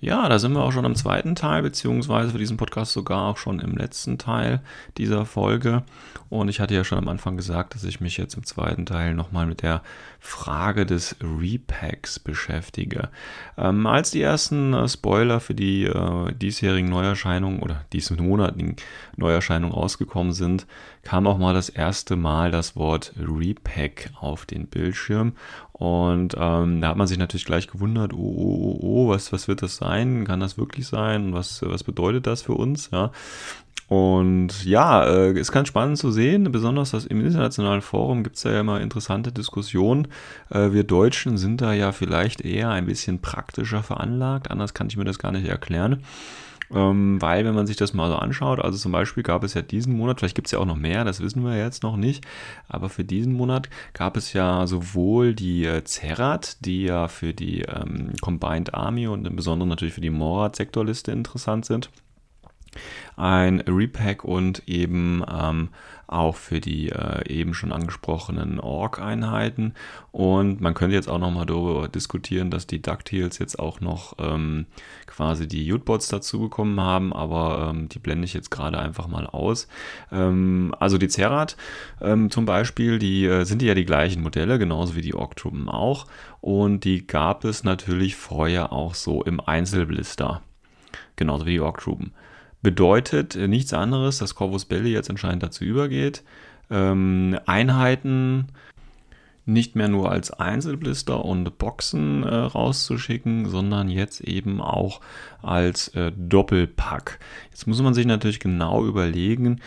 Ja, 0.00 0.26
da 0.28 0.38
sind 0.38 0.52
wir 0.52 0.62
auch 0.62 0.72
schon 0.72 0.86
im 0.86 0.94
zweiten 0.94 1.34
Teil, 1.34 1.60
beziehungsweise 1.60 2.30
für 2.30 2.38
diesen 2.38 2.56
Podcast 2.56 2.92
sogar 2.92 3.26
auch 3.26 3.36
schon 3.36 3.58
im 3.60 3.76
letzten 3.76 4.16
Teil 4.16 4.62
dieser 4.96 5.26
Folge. 5.26 5.82
Und 6.30 6.48
ich 6.48 6.60
hatte 6.60 6.74
ja 6.74 6.82
schon 6.82 6.96
am 6.98 7.08
Anfang 7.08 7.36
gesagt, 7.36 7.74
dass 7.74 7.84
ich 7.84 8.00
mich 8.00 8.16
jetzt 8.16 8.34
im 8.34 8.44
zweiten 8.44 8.86
Teil 8.86 9.14
nochmal 9.14 9.44
mit 9.44 9.60
der 9.60 9.82
Frage 10.20 10.84
des 10.84 11.16
Repacks 11.22 12.18
beschäftige. 12.18 13.08
Ähm, 13.56 13.86
als 13.86 14.10
die 14.10 14.20
ersten 14.20 14.74
äh, 14.74 14.88
Spoiler 14.88 15.40
für 15.40 15.54
die 15.54 15.84
äh, 15.84 16.32
diesjährigen 16.32 16.90
Neuerscheinungen 16.90 17.60
oder 17.60 17.84
diesen 17.92 18.16
monatigen 18.16 18.76
Neuerscheinungen 19.16 19.74
rausgekommen 19.74 20.32
sind, 20.32 20.66
kam 21.02 21.26
auch 21.26 21.38
mal 21.38 21.54
das 21.54 21.68
erste 21.68 22.16
Mal 22.16 22.50
das 22.50 22.76
Wort 22.76 23.14
Repack 23.16 24.10
auf 24.20 24.44
den 24.44 24.66
Bildschirm. 24.66 25.32
Und 25.72 26.34
ähm, 26.36 26.80
da 26.80 26.88
hat 26.88 26.96
man 26.96 27.06
sich 27.06 27.18
natürlich 27.18 27.46
gleich 27.46 27.68
gewundert, 27.68 28.12
oh, 28.12 28.16
oh, 28.16 28.56
oh, 28.60 28.78
oh, 28.82 29.08
was, 29.08 29.32
was 29.32 29.46
wird 29.46 29.62
das 29.62 29.76
sein? 29.76 30.24
Kann 30.26 30.40
das 30.40 30.58
wirklich 30.58 30.88
sein? 30.88 31.32
Was, 31.32 31.62
was 31.62 31.84
bedeutet 31.84 32.26
das 32.26 32.42
für 32.42 32.54
uns? 32.54 32.90
Ja. 32.90 33.12
Und 33.88 34.66
ja, 34.66 35.04
äh, 35.04 35.32
ist 35.32 35.50
ganz 35.50 35.68
spannend 35.68 35.96
zu 35.96 36.10
sehen, 36.12 36.52
besonders 36.52 36.90
dass 36.90 37.06
im 37.06 37.24
internationalen 37.24 37.80
Forum 37.80 38.22
gibt 38.22 38.36
es 38.36 38.42
ja 38.42 38.60
immer 38.60 38.82
interessante 38.82 39.32
Diskussionen. 39.32 40.08
Äh, 40.50 40.72
wir 40.72 40.84
Deutschen 40.84 41.38
sind 41.38 41.62
da 41.62 41.72
ja 41.72 41.92
vielleicht 41.92 42.42
eher 42.42 42.68
ein 42.68 42.84
bisschen 42.84 43.20
praktischer 43.22 43.82
veranlagt, 43.82 44.50
anders 44.50 44.74
kann 44.74 44.88
ich 44.88 44.98
mir 44.98 45.04
das 45.04 45.18
gar 45.18 45.32
nicht 45.32 45.48
erklären. 45.48 46.02
Ähm, 46.70 47.20
weil, 47.22 47.46
wenn 47.46 47.54
man 47.54 47.66
sich 47.66 47.76
das 47.78 47.94
mal 47.94 48.10
so 48.10 48.16
anschaut, 48.16 48.60
also 48.60 48.76
zum 48.76 48.92
Beispiel 48.92 49.22
gab 49.22 49.42
es 49.42 49.54
ja 49.54 49.62
diesen 49.62 49.96
Monat, 49.96 50.18
vielleicht 50.18 50.34
gibt 50.34 50.48
es 50.48 50.52
ja 50.52 50.58
auch 50.58 50.66
noch 50.66 50.76
mehr, 50.76 51.04
das 51.04 51.20
wissen 51.20 51.42
wir 51.42 51.56
jetzt 51.56 51.82
noch 51.82 51.96
nicht, 51.96 52.26
aber 52.68 52.90
für 52.90 53.04
diesen 53.04 53.32
Monat 53.32 53.70
gab 53.94 54.18
es 54.18 54.34
ja 54.34 54.66
sowohl 54.66 55.34
die 55.34 55.64
äh, 55.64 55.84
Zerat, 55.84 56.62
die 56.66 56.82
ja 56.82 57.08
für 57.08 57.32
die 57.32 57.62
ähm, 57.62 58.12
Combined 58.20 58.74
Army 58.74 59.06
und 59.06 59.26
im 59.26 59.36
Besonderen 59.36 59.70
natürlich 59.70 59.94
für 59.94 60.02
die 60.02 60.10
Morat-Sektorliste 60.10 61.10
interessant 61.10 61.64
sind, 61.64 61.88
ein 63.16 63.60
Repack 63.60 64.24
und 64.24 64.62
eben 64.68 65.24
ähm, 65.28 65.70
auch 66.08 66.36
für 66.36 66.60
die 66.60 66.88
äh, 66.88 67.28
eben 67.30 67.52
schon 67.52 67.70
angesprochenen 67.70 68.58
Org-Einheiten. 68.58 69.74
Und 70.10 70.60
man 70.60 70.74
könnte 70.74 70.96
jetzt 70.96 71.08
auch 71.08 71.18
nochmal 71.18 71.44
darüber 71.44 71.86
diskutieren, 71.86 72.50
dass 72.50 72.66
die 72.66 72.80
DuckTales 72.80 73.38
jetzt 73.38 73.58
auch 73.58 73.80
noch 73.80 74.14
ähm, 74.18 74.66
quasi 75.06 75.46
die 75.46 75.70
Utebots 75.70 76.08
dazu 76.08 76.40
bekommen 76.40 76.80
haben, 76.80 77.12
aber 77.12 77.70
ähm, 77.70 77.88
die 77.90 77.98
blende 77.98 78.24
ich 78.24 78.32
jetzt 78.32 78.50
gerade 78.50 78.78
einfach 78.78 79.06
mal 79.06 79.26
aus. 79.26 79.68
Ähm, 80.10 80.74
also 80.78 80.96
die 80.96 81.08
Zerat 81.08 81.56
ähm, 82.00 82.30
zum 82.30 82.46
Beispiel, 82.46 82.98
die 82.98 83.26
äh, 83.26 83.44
sind 83.44 83.60
ja 83.60 83.74
die 83.74 83.84
gleichen 83.84 84.22
Modelle, 84.22 84.58
genauso 84.58 84.96
wie 84.96 85.02
die 85.02 85.14
Ork-Truppen 85.14 85.68
auch. 85.68 86.06
Und 86.40 86.84
die 86.84 87.06
gab 87.06 87.44
es 87.44 87.64
natürlich 87.64 88.16
vorher 88.16 88.72
auch 88.72 88.94
so 88.94 89.22
im 89.22 89.40
Einzelblister. 89.40 90.40
Genauso 91.16 91.44
wie 91.44 91.52
die 91.52 91.60
Ork-Truppen 91.60 92.12
bedeutet 92.62 93.36
äh, 93.36 93.48
nichts 93.48 93.72
anderes, 93.72 94.18
dass 94.18 94.34
Corvus 94.34 94.64
Belli 94.64 94.90
jetzt 94.90 95.10
anscheinend 95.10 95.42
dazu 95.42 95.64
übergeht, 95.64 96.22
ähm, 96.70 97.38
Einheiten 97.46 98.48
nicht 99.48 99.76
mehr 99.76 99.88
nur 99.88 100.12
als 100.12 100.30
Einzelblister 100.30 101.24
und 101.24 101.56
Boxen 101.56 102.22
äh, 102.22 102.34
rauszuschicken, 102.34 103.48
sondern 103.48 103.88
jetzt 103.88 104.20
eben 104.20 104.60
auch 104.60 105.00
als 105.40 105.88
äh, 105.88 106.12
Doppelpack. 106.14 107.18
Jetzt 107.50 107.66
muss 107.66 107.80
man 107.80 107.94
sich 107.94 108.04
natürlich 108.04 108.40
genau 108.40 108.84
überlegen, 108.84 109.60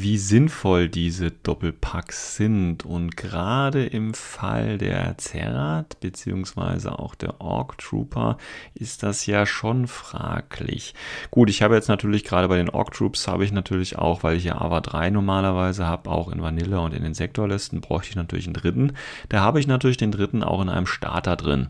wie 0.00 0.16
sinnvoll 0.16 0.88
diese 0.88 1.32
Doppelpacks 1.32 2.36
sind. 2.36 2.84
Und 2.84 3.16
gerade 3.16 3.84
im 3.84 4.14
Fall 4.14 4.78
der 4.78 5.18
Zerat 5.18 5.98
bzw. 6.00 6.90
auch 6.90 7.16
der 7.16 7.40
Orc 7.40 7.78
Trooper 7.78 8.38
ist 8.74 9.02
das 9.02 9.26
ja 9.26 9.44
schon 9.44 9.88
fraglich. 9.88 10.94
Gut, 11.32 11.50
ich 11.50 11.62
habe 11.62 11.74
jetzt 11.74 11.88
natürlich 11.88 12.22
gerade 12.22 12.46
bei 12.46 12.56
den 12.56 12.70
Orc 12.70 12.92
Troops 12.92 13.26
habe 13.26 13.44
ich 13.44 13.50
natürlich 13.50 13.98
auch, 13.98 14.22
weil 14.22 14.36
ich 14.36 14.44
ja 14.44 14.60
AVA 14.60 14.80
3 14.80 15.10
normalerweise 15.10 15.86
habe, 15.86 16.10
auch 16.10 16.30
in 16.30 16.42
Vanilla 16.42 16.78
und 16.78 16.94
in 16.94 17.02
den 17.02 17.14
Sektorlisten, 17.14 17.80
bräuchte 17.80 18.10
ich 18.10 18.16
natürlich 18.16 18.46
einen 18.46 18.54
dritten. 18.54 18.92
Da 19.28 19.40
habe 19.40 19.58
ich 19.58 19.66
natürlich 19.66 19.96
den 19.96 20.12
dritten 20.12 20.44
auch 20.44 20.62
in 20.62 20.68
einem 20.68 20.86
Starter 20.86 21.34
drin. 21.34 21.68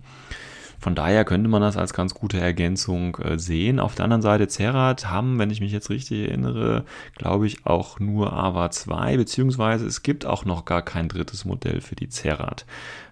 Von 0.78 0.94
daher 0.94 1.24
könnte 1.24 1.48
man 1.48 1.60
das 1.60 1.76
als 1.76 1.92
ganz 1.92 2.14
gute 2.14 2.38
Ergänzung 2.38 3.16
äh, 3.16 3.38
sehen. 3.38 3.80
Auf 3.80 3.94
der 3.94 4.04
anderen 4.04 4.22
Seite, 4.22 4.46
Zerat 4.46 5.10
haben, 5.10 5.38
wenn 5.38 5.50
ich 5.50 5.60
mich 5.60 5.72
jetzt 5.72 5.90
richtig 5.90 6.28
erinnere, 6.28 6.84
glaube 7.16 7.46
ich 7.46 7.66
auch 7.66 7.98
nur 7.98 8.32
AVA 8.32 8.70
2, 8.70 9.16
beziehungsweise 9.16 9.86
es 9.86 10.02
gibt 10.02 10.24
auch 10.24 10.44
noch 10.44 10.64
gar 10.64 10.82
kein 10.82 11.08
drittes 11.08 11.44
Modell 11.44 11.80
für 11.80 11.96
die 11.96 12.08
Zerat. 12.08 12.64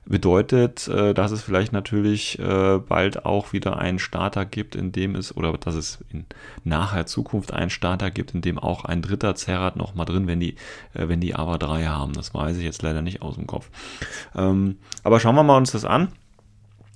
Bedeutet, 0.05 0.87
äh, 0.87 1.12
dass 1.12 1.33
es 1.33 1.42
vielleicht 1.42 1.72
natürlich 1.72 2.38
äh, 2.38 2.79
bald 2.79 3.26
auch 3.26 3.52
wieder 3.52 3.79
einen 3.79 3.98
Starter 3.98 4.44
gibt, 4.44 4.76
in 4.76 4.92
dem 4.92 5.16
es, 5.16 5.37
oder 5.37 5.52
dass 5.55 5.74
es 5.74 5.98
in 6.12 6.24
naher 6.62 7.07
Zukunft 7.07 7.52
einen 7.52 7.70
Starter 7.70 8.12
gibt, 8.12 8.33
in 8.33 8.42
dem 8.42 8.61
auch 8.61 8.85
ein 8.85 9.02
dritter 9.02 9.35
Zerat 9.35 9.74
noch 9.74 9.96
mal 9.96 10.05
drin, 10.05 10.29
wenn 10.29 10.38
die, 10.38 10.55
wenn 10.92 11.20
die 11.20 11.35
AVA 11.35 11.59
3 11.59 11.87
haben. 11.87 12.12
Das 12.12 12.33
weiß 12.33 12.57
ich 12.59 12.64
jetzt 12.64 12.83
leider 12.83 13.02
nicht 13.02 13.22
aus 13.22 13.35
dem 13.35 13.48
Kopf. 13.48 13.68
Ähm, 14.37 14.76
aber 15.02 15.18
schauen 15.18 15.35
wir 15.35 15.42
mal 15.42 15.57
uns 15.57 15.72
das 15.72 15.85
an. 15.85 16.12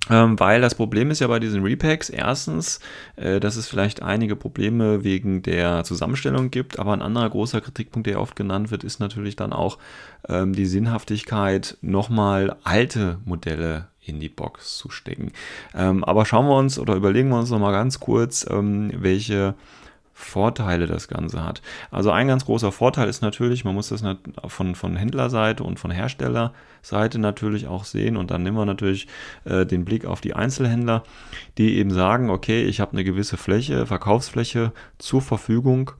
Ähm, 0.09 0.39
weil 0.39 0.61
das 0.61 0.73
Problem 0.73 1.11
ist 1.11 1.19
ja 1.19 1.27
bei 1.27 1.39
diesen 1.39 1.63
Repacks 1.63 2.09
erstens, 2.09 2.79
äh, 3.17 3.39
dass 3.39 3.55
es 3.55 3.67
vielleicht 3.67 4.01
einige 4.01 4.35
Probleme 4.35 5.03
wegen 5.03 5.43
der 5.43 5.83
Zusammenstellung 5.83 6.49
gibt, 6.49 6.79
aber 6.79 6.93
ein 6.93 7.03
anderer 7.03 7.29
großer 7.29 7.61
Kritikpunkt, 7.61 8.07
der 8.07 8.19
oft 8.19 8.35
genannt 8.35 8.71
wird, 8.71 8.83
ist 8.83 8.99
natürlich 8.99 9.35
dann 9.35 9.53
auch 9.53 9.77
ähm, 10.27 10.53
die 10.53 10.65
Sinnhaftigkeit, 10.65 11.77
nochmal 11.81 12.55
alte 12.63 13.19
Modelle 13.25 13.89
in 14.03 14.19
die 14.19 14.29
Box 14.29 14.77
zu 14.77 14.89
stecken. 14.89 15.31
Ähm, 15.75 16.03
aber 16.03 16.25
schauen 16.25 16.47
wir 16.47 16.55
uns 16.55 16.79
oder 16.79 16.95
überlegen 16.95 17.29
wir 17.29 17.37
uns 17.37 17.51
nochmal 17.51 17.71
ganz 17.71 17.99
kurz, 17.99 18.45
ähm, 18.49 18.91
welche 18.95 19.53
Vorteile 20.21 20.87
das 20.87 21.07
Ganze 21.07 21.43
hat. 21.43 21.61
Also 21.89 22.11
ein 22.11 22.27
ganz 22.27 22.45
großer 22.45 22.71
Vorteil 22.71 23.09
ist 23.09 23.21
natürlich, 23.21 23.65
man 23.65 23.75
muss 23.75 23.89
das 23.89 24.03
von, 24.47 24.75
von 24.75 24.95
Händlerseite 24.95 25.63
und 25.63 25.79
von 25.79 25.91
Herstellerseite 25.91 27.19
natürlich 27.19 27.67
auch 27.67 27.83
sehen 27.83 28.17
und 28.17 28.31
dann 28.31 28.43
nehmen 28.43 28.57
wir 28.57 28.65
natürlich 28.65 29.07
äh, 29.45 29.65
den 29.65 29.85
Blick 29.85 30.05
auf 30.05 30.21
die 30.21 30.33
Einzelhändler, 30.33 31.03
die 31.57 31.77
eben 31.77 31.91
sagen, 31.91 32.29
okay, 32.29 32.63
ich 32.63 32.79
habe 32.79 32.93
eine 32.93 33.03
gewisse 33.03 33.37
Fläche, 33.37 33.85
Verkaufsfläche 33.85 34.71
zur 34.97 35.21
Verfügung 35.21 35.91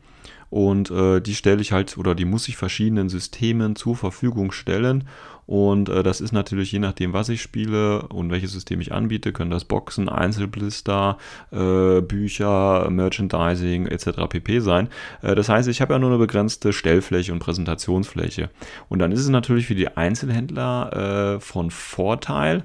Und 0.52 0.92
äh, 0.92 1.22
die 1.22 1.34
stelle 1.34 1.62
ich 1.62 1.72
halt 1.72 1.98
oder 1.98 2.14
die 2.14 2.26
muss 2.26 2.50
ich 2.50 2.58
verschiedenen 2.58 3.08
Systemen 3.08 3.78
zur 3.78 3.96
Verfügung 3.96 4.52
stellen. 4.52 5.06
Und 5.48 5.88
äh, 5.88 6.04
das 6.04 6.20
ist 6.20 6.34
natürlich 6.34 6.74
je 6.74 6.80
nachdem, 6.80 7.14
was 7.14 7.30
ich 7.30 7.42
spiele 7.42 8.08
und 8.10 8.32
welches 8.32 8.52
System 8.52 8.82
ich 8.82 8.92
anbiete, 8.92 9.32
können 9.32 9.50
das 9.50 9.64
Boxen, 9.64 10.10
Einzelblister, 10.10 11.18
äh, 11.52 12.02
Bücher, 12.02 12.90
Merchandising 12.90 13.88
etc. 13.88 14.28
pp 14.28 14.60
sein. 14.60 14.90
Äh, 15.22 15.36
das 15.36 15.48
heißt, 15.48 15.70
ich 15.70 15.80
habe 15.80 15.94
ja 15.94 16.00
nur 16.00 16.10
eine 16.10 16.20
begrenzte 16.20 16.74
Stellfläche 16.74 17.32
und 17.32 17.40
Präsentationsfläche. 17.40 18.50
Und 18.90 19.00
dann 19.00 19.14
ist 19.14 19.22
es 19.22 19.30
natürlich 19.30 19.68
für 19.68 19.76
die 19.76 19.96
Einzelhändler 19.96 21.36
äh, 21.36 21.40
von 21.40 21.72
Vorteil, 21.72 22.64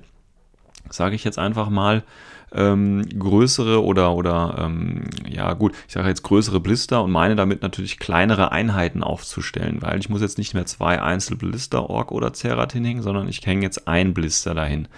sage 0.91 1.15
ich 1.15 1.23
jetzt 1.23 1.39
einfach 1.39 1.71
mal, 1.71 2.03
ähm, 2.53 3.07
größere 3.19 3.83
oder, 3.83 4.15
oder 4.15 4.57
ähm, 4.59 5.05
ja 5.29 5.53
gut, 5.55 5.75
ich 5.87 5.95
sage 5.95 6.09
jetzt 6.09 6.23
größere 6.23 6.61
Blister 6.61 7.03
und 7.03 7.11
meine 7.11 7.37
damit 7.37 7.63
natürlich 7.63 7.99
kleinere 7.99 8.53
Einheiten 8.53 9.03
aufzustellen, 9.03 9.79
weil 9.81 9.99
ich 9.99 10.09
muss 10.09 10.21
jetzt 10.21 10.39
nicht 10.39 10.55
mehr 10.55 10.67
zwei 10.67 11.01
Einzelblister, 11.03 11.91
Org 11.91 12.13
oder 12.13 12.33
Zerat 12.33 12.73
hinhängen, 12.73 13.03
sondern 13.03 13.29
ich 13.29 13.45
hänge 13.45 13.63
jetzt 13.63 13.89
ein 13.89 14.15
Blister 14.15 14.55
dahin. 14.55 14.89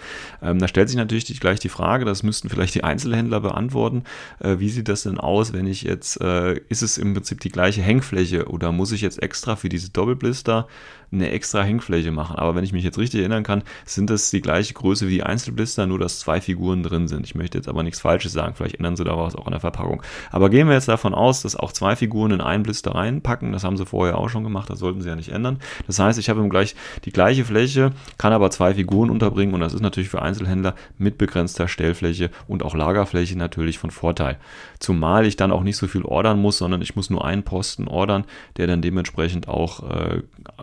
Ähm, 0.41 0.59
da 0.59 0.67
stellt 0.67 0.89
sich 0.89 0.97
natürlich 0.97 1.39
gleich 1.39 1.59
die 1.59 1.69
Frage, 1.69 2.05
das 2.05 2.23
müssten 2.23 2.49
vielleicht 2.49 2.75
die 2.75 2.83
Einzelhändler 2.83 3.39
beantworten, 3.39 4.03
äh, 4.39 4.59
wie 4.59 4.69
sieht 4.69 4.87
das 4.87 5.03
denn 5.03 5.17
aus, 5.17 5.53
wenn 5.53 5.67
ich 5.67 5.83
jetzt, 5.83 6.21
äh, 6.21 6.59
ist 6.69 6.81
es 6.81 6.97
im 6.97 7.13
Prinzip 7.13 7.39
die 7.41 7.49
gleiche 7.49 7.81
Hängfläche 7.81 8.47
oder 8.47 8.71
muss 8.71 8.91
ich 8.91 9.01
jetzt 9.01 9.21
extra 9.21 9.55
für 9.55 9.69
diese 9.69 9.89
Doppelblister 9.89 10.67
eine 11.11 11.31
extra 11.31 11.63
Hängfläche 11.63 12.11
machen. 12.11 12.37
Aber 12.37 12.55
wenn 12.55 12.63
ich 12.63 12.73
mich 12.73 12.83
jetzt 12.83 12.97
richtig 12.97 13.21
erinnern 13.21 13.43
kann, 13.43 13.63
sind 13.85 14.09
das 14.09 14.29
die 14.29 14.41
gleiche 14.41 14.73
Größe 14.73 15.07
wie 15.07 15.15
die 15.15 15.23
Einzelblister, 15.23 15.85
nur 15.87 15.99
dass 15.99 16.19
zwei 16.19 16.41
Figuren 16.41 16.83
drin 16.83 17.07
sind. 17.07 17.25
Ich 17.25 17.35
möchte 17.39 17.57
jetzt 17.57 17.67
aber 17.67 17.81
nichts 17.81 17.99
Falsches 17.99 18.33
sagen, 18.33 18.53
vielleicht 18.53 18.75
ändern 18.75 18.95
sie 18.95 19.03
da 19.03 19.17
was 19.17 19.35
auch 19.35 19.47
an 19.47 19.51
der 19.51 19.59
Verpackung. 19.59 20.03
Aber 20.29 20.49
gehen 20.49 20.67
wir 20.67 20.75
jetzt 20.75 20.87
davon 20.87 21.15
aus, 21.15 21.41
dass 21.41 21.55
auch 21.55 21.71
zwei 21.71 21.95
Figuren 21.95 22.31
in 22.31 22.41
einen 22.41 22.61
Blister 22.61 22.93
reinpacken. 22.93 23.51
Das 23.51 23.63
haben 23.63 23.77
sie 23.77 23.85
vorher 23.85 24.17
auch 24.17 24.29
schon 24.29 24.43
gemacht, 24.43 24.69
das 24.69 24.79
sollten 24.79 25.01
sie 25.01 25.09
ja 25.09 25.15
nicht 25.15 25.29
ändern. 25.29 25.57
Das 25.87 25.97
heißt, 25.97 26.19
ich 26.19 26.29
habe 26.29 26.47
gleich 26.49 26.75
die 27.05 27.11
gleiche 27.11 27.45
Fläche, 27.45 27.91
kann 28.17 28.33
aber 28.33 28.51
zwei 28.51 28.75
Figuren 28.75 29.09
unterbringen 29.09 29.55
und 29.55 29.61
das 29.61 29.73
ist 29.73 29.81
natürlich 29.81 30.09
für 30.09 30.21
Einzelhändler 30.21 30.75
mit 30.97 31.17
begrenzter 31.17 31.67
Stellfläche 31.67 32.29
und 32.47 32.63
auch 32.63 32.75
Lagerfläche 32.75 33.37
natürlich 33.37 33.79
von 33.79 33.89
Vorteil. 33.89 34.37
Zumal 34.79 35.25
ich 35.25 35.35
dann 35.35 35.51
auch 35.51 35.63
nicht 35.63 35.77
so 35.77 35.87
viel 35.87 36.03
ordern 36.03 36.39
muss, 36.39 36.59
sondern 36.59 36.81
ich 36.81 36.95
muss 36.95 37.09
nur 37.09 37.25
einen 37.25 37.43
Posten 37.43 37.87
ordern, 37.87 38.25
der 38.57 38.67
dann 38.67 38.81
dementsprechend 38.81 39.47
auch 39.47 39.89
äh, 39.89 40.21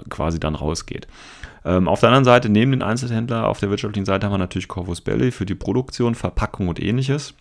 quasi 0.09 0.39
dann 0.39 0.55
rausgeht. 0.55 1.07
Ähm, 1.67 1.89
auf 1.89 1.99
der 1.99 2.11
anderen 2.11 2.25
Seite, 2.25 2.49
neben 2.49 2.71
den 2.71 2.83
Einzelhändler, 2.83 3.49
auf 3.49 3.59
der 3.59 3.71
wirtschaftlichen 3.71 4.07
Seite 4.07 4.27
haben 4.27 4.33
wir 4.33 4.39
natürlich 4.39 4.69
Corvus 4.69 5.01
Belly 5.01 5.33
für 5.33 5.45
die 5.45 5.57
Produktion, 5.57 6.15
Verpackung 6.15 6.69
und 6.69 6.81
ähnliches. 6.81 7.35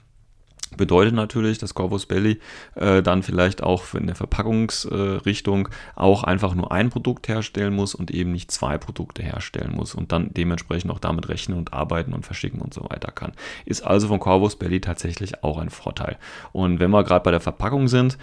Bedeutet 0.75 1.13
natürlich, 1.13 1.59
dass 1.59 1.75
Corvus 1.75 2.07
Belly 2.07 2.39
äh, 2.73 3.03
dann 3.03 3.21
vielleicht 3.21 3.61
auch 3.61 3.93
in 3.93 4.07
der 4.07 4.15
Verpackungsrichtung 4.15 5.67
äh, 5.67 5.71
auch 5.95 6.23
einfach 6.23 6.55
nur 6.55 6.71
ein 6.71 6.89
Produkt 6.89 7.27
herstellen 7.27 7.75
muss 7.75 7.93
und 7.93 8.09
eben 8.09 8.31
nicht 8.31 8.49
zwei 8.49 8.79
Produkte 8.79 9.21
herstellen 9.21 9.73
muss 9.75 9.93
und 9.93 10.11
dann 10.11 10.33
dementsprechend 10.33 10.91
auch 10.91 10.99
damit 10.99 11.29
rechnen 11.29 11.57
und 11.57 11.71
arbeiten 11.71 12.13
und 12.13 12.25
verschicken 12.25 12.61
und 12.61 12.73
so 12.73 12.83
weiter 12.89 13.11
kann. 13.11 13.33
Ist 13.65 13.85
also 13.85 14.07
von 14.07 14.19
Corvus 14.19 14.57
Belly 14.57 14.81
tatsächlich 14.81 15.43
auch 15.43 15.59
ein 15.59 15.69
Vorteil. 15.69 16.17
Und 16.51 16.79
wenn 16.79 16.89
wir 16.89 17.03
gerade 17.03 17.23
bei 17.23 17.31
der 17.31 17.41
Verpackung 17.41 17.87
sind, 17.87 18.17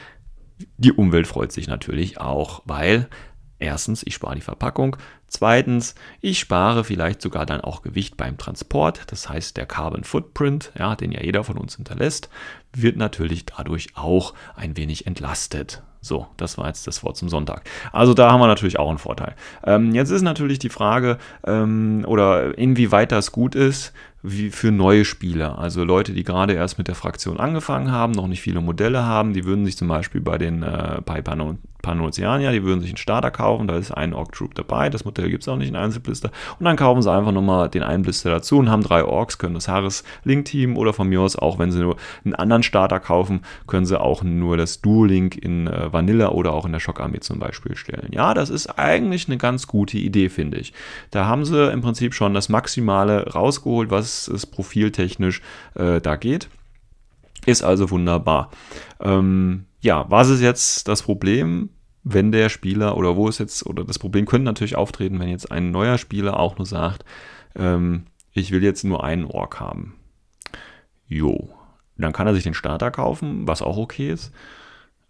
die 0.76 0.92
Umwelt 0.92 1.28
freut 1.28 1.52
sich 1.52 1.68
natürlich 1.68 2.20
auch, 2.20 2.62
weil 2.64 3.08
Erstens, 3.62 4.02
ich 4.04 4.14
spare 4.14 4.34
die 4.34 4.40
Verpackung. 4.40 4.96
Zweitens, 5.28 5.94
ich 6.20 6.40
spare 6.40 6.82
vielleicht 6.82 7.22
sogar 7.22 7.46
dann 7.46 7.60
auch 7.60 7.82
Gewicht 7.82 8.16
beim 8.16 8.36
Transport. 8.36 9.02
Das 9.06 9.28
heißt, 9.28 9.56
der 9.56 9.66
Carbon 9.66 10.02
Footprint, 10.02 10.72
ja, 10.76 10.96
den 10.96 11.12
ja 11.12 11.22
jeder 11.22 11.44
von 11.44 11.56
uns 11.56 11.76
hinterlässt, 11.76 12.28
wird 12.72 12.96
natürlich 12.96 13.46
dadurch 13.46 13.90
auch 13.94 14.34
ein 14.56 14.76
wenig 14.76 15.06
entlastet. 15.06 15.80
So, 16.00 16.26
das 16.36 16.58
war 16.58 16.66
jetzt 16.66 16.88
das 16.88 17.04
Wort 17.04 17.16
zum 17.16 17.28
Sonntag. 17.28 17.62
Also 17.92 18.14
da 18.14 18.32
haben 18.32 18.40
wir 18.40 18.48
natürlich 18.48 18.80
auch 18.80 18.88
einen 18.88 18.98
Vorteil. 18.98 19.36
Ähm, 19.62 19.94
jetzt 19.94 20.10
ist 20.10 20.22
natürlich 20.22 20.58
die 20.58 20.68
Frage, 20.68 21.18
ähm, 21.46 22.04
oder 22.08 22.58
inwieweit 22.58 23.12
das 23.12 23.30
gut 23.30 23.54
ist, 23.54 23.92
wie 24.22 24.50
für 24.50 24.70
neue 24.70 25.04
Spieler. 25.04 25.58
Also 25.58 25.84
Leute, 25.84 26.12
die 26.12 26.22
gerade 26.22 26.54
erst 26.54 26.78
mit 26.78 26.88
der 26.88 26.94
Fraktion 26.94 27.38
angefangen 27.38 27.90
haben, 27.90 28.12
noch 28.12 28.28
nicht 28.28 28.40
viele 28.40 28.60
Modelle 28.60 29.04
haben, 29.04 29.32
die 29.32 29.44
würden 29.44 29.64
sich 29.64 29.76
zum 29.76 29.88
Beispiel 29.88 30.20
bei 30.20 30.38
den 30.38 30.62
äh, 30.62 31.00
bei 31.04 31.20
Pano 31.22 31.56
Panoceania, 31.82 32.52
die 32.52 32.62
würden 32.62 32.80
sich 32.80 32.90
einen 32.90 32.96
Starter 32.96 33.30
kaufen, 33.30 33.66
da 33.66 33.76
ist 33.76 33.90
ein 33.90 34.14
Orc 34.14 34.32
Troop 34.32 34.54
dabei, 34.54 34.88
das 34.88 35.04
Modell 35.04 35.28
gibt 35.28 35.42
es 35.42 35.48
auch 35.48 35.56
nicht 35.56 35.68
in 35.68 35.76
Einzelblister 35.76 36.30
und 36.58 36.64
dann 36.64 36.76
kaufen 36.76 37.02
sie 37.02 37.10
einfach 37.10 37.32
nochmal 37.32 37.68
den 37.68 37.82
einen 37.82 38.04
Blister 38.04 38.30
dazu 38.30 38.58
und 38.58 38.70
haben 38.70 38.84
drei 38.84 39.04
Orks, 39.04 39.38
können 39.38 39.54
das 39.54 39.68
Harris 39.68 40.04
Link 40.22 40.44
Team 40.44 40.76
oder 40.76 40.92
von 40.92 41.08
mir 41.08 41.20
aus 41.20 41.34
auch, 41.36 41.58
wenn 41.58 41.72
sie 41.72 41.80
nur 41.80 41.96
einen 42.24 42.34
anderen 42.34 42.62
Starter 42.62 43.00
kaufen, 43.00 43.40
können 43.66 43.84
sie 43.84 44.00
auch 44.00 44.22
nur 44.22 44.56
das 44.56 44.80
Dual 44.80 45.08
Link 45.08 45.36
in 45.36 45.66
äh, 45.66 45.92
Vanilla 45.92 46.28
oder 46.28 46.52
auch 46.52 46.64
in 46.64 46.72
der 46.72 46.78
Shock 46.78 47.00
Armee 47.00 47.20
zum 47.20 47.40
Beispiel 47.40 47.74
stellen. 47.74 48.08
Ja, 48.12 48.32
das 48.32 48.48
ist 48.48 48.78
eigentlich 48.78 49.26
eine 49.26 49.38
ganz 49.38 49.66
gute 49.66 49.98
Idee, 49.98 50.28
finde 50.28 50.58
ich. 50.58 50.72
Da 51.10 51.26
haben 51.26 51.44
sie 51.44 51.72
im 51.72 51.80
Prinzip 51.80 52.14
schon 52.14 52.32
das 52.32 52.48
Maximale 52.48 53.32
rausgeholt, 53.32 53.90
was 53.90 54.11
es 54.28 54.46
profiltechnisch 54.46 55.42
äh, 55.74 56.00
da 56.00 56.16
geht. 56.16 56.48
Ist 57.46 57.62
also 57.62 57.90
wunderbar. 57.90 58.50
Ähm, 59.00 59.66
ja, 59.80 60.06
was 60.08 60.28
ist 60.28 60.40
jetzt 60.40 60.88
das 60.88 61.02
Problem? 61.02 61.70
wenn 62.04 62.32
der 62.32 62.48
Spieler 62.48 62.96
oder 62.96 63.16
wo 63.16 63.28
ist 63.28 63.38
jetzt, 63.38 63.64
oder 63.66 63.84
das 63.84 63.98
Problem 63.98 64.26
könnte 64.26 64.44
natürlich 64.44 64.76
auftreten, 64.76 65.20
wenn 65.20 65.28
jetzt 65.28 65.50
ein 65.52 65.70
neuer 65.70 65.98
Spieler 65.98 66.38
auch 66.38 66.58
nur 66.58 66.66
sagt, 66.66 67.04
ähm, 67.54 68.06
ich 68.32 68.50
will 68.50 68.62
jetzt 68.62 68.84
nur 68.84 69.04
einen 69.04 69.24
Ork 69.24 69.60
haben. 69.60 69.94
Jo, 71.06 71.50
dann 71.96 72.12
kann 72.12 72.26
er 72.26 72.34
sich 72.34 72.44
den 72.44 72.54
Starter 72.54 72.90
kaufen, 72.90 73.46
was 73.46 73.62
auch 73.62 73.76
okay 73.76 74.10
ist. 74.10 74.32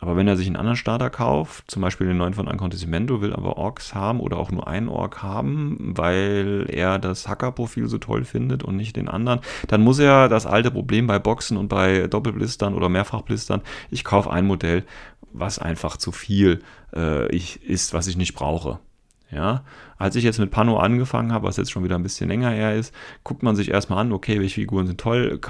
Aber 0.03 0.17
wenn 0.17 0.27
er 0.27 0.37
sich 0.37 0.49
einen 0.49 0.57
anderen 0.57 0.77
Starter 0.77 1.11
kauft, 1.11 1.71
zum 1.71 1.81
Beispiel 1.81 2.09
den 2.09 2.17
neuen 2.17 2.35
von 2.35 2.49
Acontecimento, 2.49 3.21
will 3.21 3.33
aber 3.33 3.57
Orks 3.57 3.95
haben 3.95 4.19
oder 4.19 4.37
auch 4.37 4.51
nur 4.51 4.67
einen 4.67 4.89
Ork 4.89 5.23
haben, 5.23 5.93
weil 5.97 6.67
er 6.69 6.99
das 6.99 7.29
Hacker-Profil 7.29 7.87
so 7.87 7.99
toll 7.99 8.25
findet 8.25 8.65
und 8.65 8.77
nicht 8.77 8.97
den 8.97 9.09
anderen, 9.09 9.39
dann 9.69 9.81
muss 9.81 10.01
er 10.01 10.29
das 10.29 10.45
alte 10.45 10.73
Problem 10.73 11.07
bei 11.07 11.21
Boxen 11.21 11.57
und 11.57 11.69
bei 11.69 12.09
Doppelblistern 12.09 12.75
oder 12.75 12.89
Mehrfachblistern, 12.89 13.63
ich 13.93 14.03
kaufe 14.03 14.33
ein 14.33 14.45
Modell, 14.45 14.85
was 15.33 15.61
einfach 15.61 15.97
zu 15.97 16.11
viel 16.11 16.65
äh, 16.93 17.31
ich, 17.33 17.63
ist, 17.63 17.95
was 17.95 18.09
ich 18.09 18.17
nicht 18.17 18.35
brauche. 18.35 18.81
Ja, 19.33 19.65
als 19.97 20.15
ich 20.15 20.25
jetzt 20.25 20.39
mit 20.39 20.51
Pano 20.51 20.77
angefangen 20.77 21.33
habe, 21.33 21.47
was 21.47 21.57
jetzt 21.57 21.73
schon 21.73 21.85
wieder 21.85 21.95
ein 21.97 22.03
bisschen 22.03 22.29
länger 22.29 22.51
her 22.51 22.75
ist, 22.75 22.95
guckt 23.25 23.43
man 23.43 23.57
sich 23.57 23.71
erstmal 23.71 24.01
an, 24.01 24.13
okay, 24.13 24.39
welche 24.41 24.61
Figuren 24.61 24.87
sind 24.87 25.01
toll, 25.01 25.41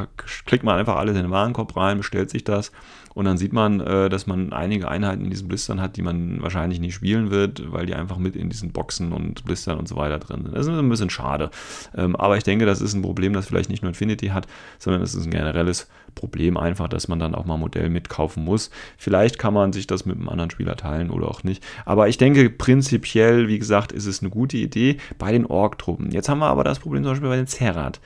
klickt 0.47 0.63
man 0.63 0.79
einfach 0.79 0.97
alles 0.97 1.17
in 1.17 1.23
den 1.23 1.33
Warenkorb 1.33 1.77
rein, 1.77 1.97
bestellt 1.97 2.31
sich 2.31 2.45
das 2.45 2.71
und 3.15 3.25
dann 3.25 3.37
sieht 3.39 3.53
man, 3.53 3.81
äh, 3.81 4.09
dass 4.09 4.27
man 4.27 4.53
einige 4.53 4.89
Einheiten 4.89 5.25
in 5.25 5.31
diesen 5.31 5.49
Blistern 5.49 5.81
hat, 5.81 5.97
die 5.97 6.03
man 6.03 6.41
wahrscheinlich 6.43 6.81
nicht 6.81 6.95
spielen 6.95 7.31
wird, 7.31 7.73
weil 7.73 7.87
die 7.87 7.95
einfach 7.95 8.19
mit 8.19 8.37
in 8.37 8.49
diesen 8.49 8.73
Boxen 8.73 9.13
und 9.13 9.45
Blistern 9.45 9.79
und 9.79 9.89
so 9.89 9.97
weiter 9.97 10.19
drin 10.19 10.43
sind. 10.45 10.57
Das 10.57 10.67
ist 10.67 10.73
ein 10.73 10.89
bisschen 10.89 11.11
schade. 11.11 11.51
Ähm, 11.97 12.17
aber 12.17 12.37
ich 12.37 12.45
denke, 12.45 12.67
das 12.67 12.81
ist 12.81 12.95
ein 12.95 13.03
Problem, 13.03 13.33
das 13.33 13.47
vielleicht 13.47 13.71
nicht 13.71 13.83
nur 13.83 13.91
Infinity 13.91 14.29
hat, 14.29 14.47
sondern 14.79 15.03
es 15.03 15.15
ist 15.15 15.27
ein 15.27 15.31
generelles 15.31 15.89
Problem 16.15 16.57
einfach, 16.57 16.89
dass 16.89 17.09
man 17.09 17.19
dann 17.19 17.35
auch 17.35 17.45
mal 17.45 17.55
ein 17.55 17.61
Modell 17.61 17.89
mitkaufen 17.89 18.45
muss. 18.45 18.71
Vielleicht 18.97 19.39
kann 19.39 19.55
man 19.55 19.73
sich 19.73 19.87
das 19.87 20.07
mit 20.07 20.17
einem 20.17 20.29
anderen 20.29 20.51
Spieler 20.51 20.77
teilen 20.77 21.11
oder 21.11 21.29
auch 21.29 21.45
nicht. 21.45 21.65
Aber 21.85 22.09
ich 22.09 22.19
denke, 22.19 22.51
prinzipiell, 22.51 23.49
wie 23.49 23.59
gesagt, 23.59 23.93
ist 23.93 24.07
es 24.07 24.21
eine 24.21 24.31
gute 24.31 24.57
Idee 24.57 24.99
bei 25.19 25.33
den 25.33 25.47
Ork-Truppen. 25.47 26.11
Jetzt 26.11 26.29
haben 26.29 26.41
wir 26.41 26.49
aber 26.49 26.65
das 26.65 26.79
Problem 26.79 27.03
zum 27.03 27.13
Beispiel 27.13 27.29
bei 27.29 27.37
den 27.37 27.47
Zerrat. 27.47 28.01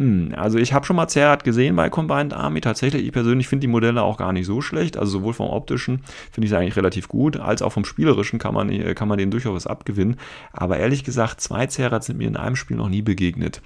Hm, 0.00 0.32
also 0.34 0.56
ich 0.56 0.72
habe 0.72 0.86
schon 0.86 0.96
mal 0.96 1.08
Zerrat 1.08 1.44
gesehen 1.44 1.76
bei 1.76 1.90
Combined 1.90 2.32
Army. 2.32 2.62
Tatsächlich, 2.62 3.04
ich 3.04 3.12
persönlich 3.12 3.48
finde 3.48 3.66
die 3.66 3.70
Modelle 3.70 4.02
auch 4.02 4.16
gar 4.16 4.32
nicht 4.32 4.46
so 4.46 4.62
schlecht. 4.62 4.96
Also 4.96 5.18
sowohl 5.18 5.34
vom 5.34 5.50
optischen 5.50 6.02
finde 6.32 6.46
ich 6.46 6.50
sie 6.50 6.56
eigentlich 6.56 6.76
relativ 6.76 7.06
gut, 7.06 7.36
als 7.36 7.60
auch 7.60 7.70
vom 7.70 7.84
spielerischen 7.84 8.38
kann 8.38 8.54
man, 8.54 8.70
äh, 8.70 8.94
kann 8.94 9.08
man 9.08 9.18
denen 9.18 9.30
durchaus 9.30 9.54
was 9.54 9.66
abgewinnen. 9.66 10.16
Aber 10.52 10.78
ehrlich 10.78 11.04
gesagt, 11.04 11.42
zwei 11.42 11.66
Zerrat 11.66 12.04
sind 12.04 12.16
mir 12.18 12.28
in 12.28 12.36
einem 12.36 12.56
Spiel 12.56 12.78
noch 12.78 12.88
nie 12.88 13.02
begegnet. 13.02 13.60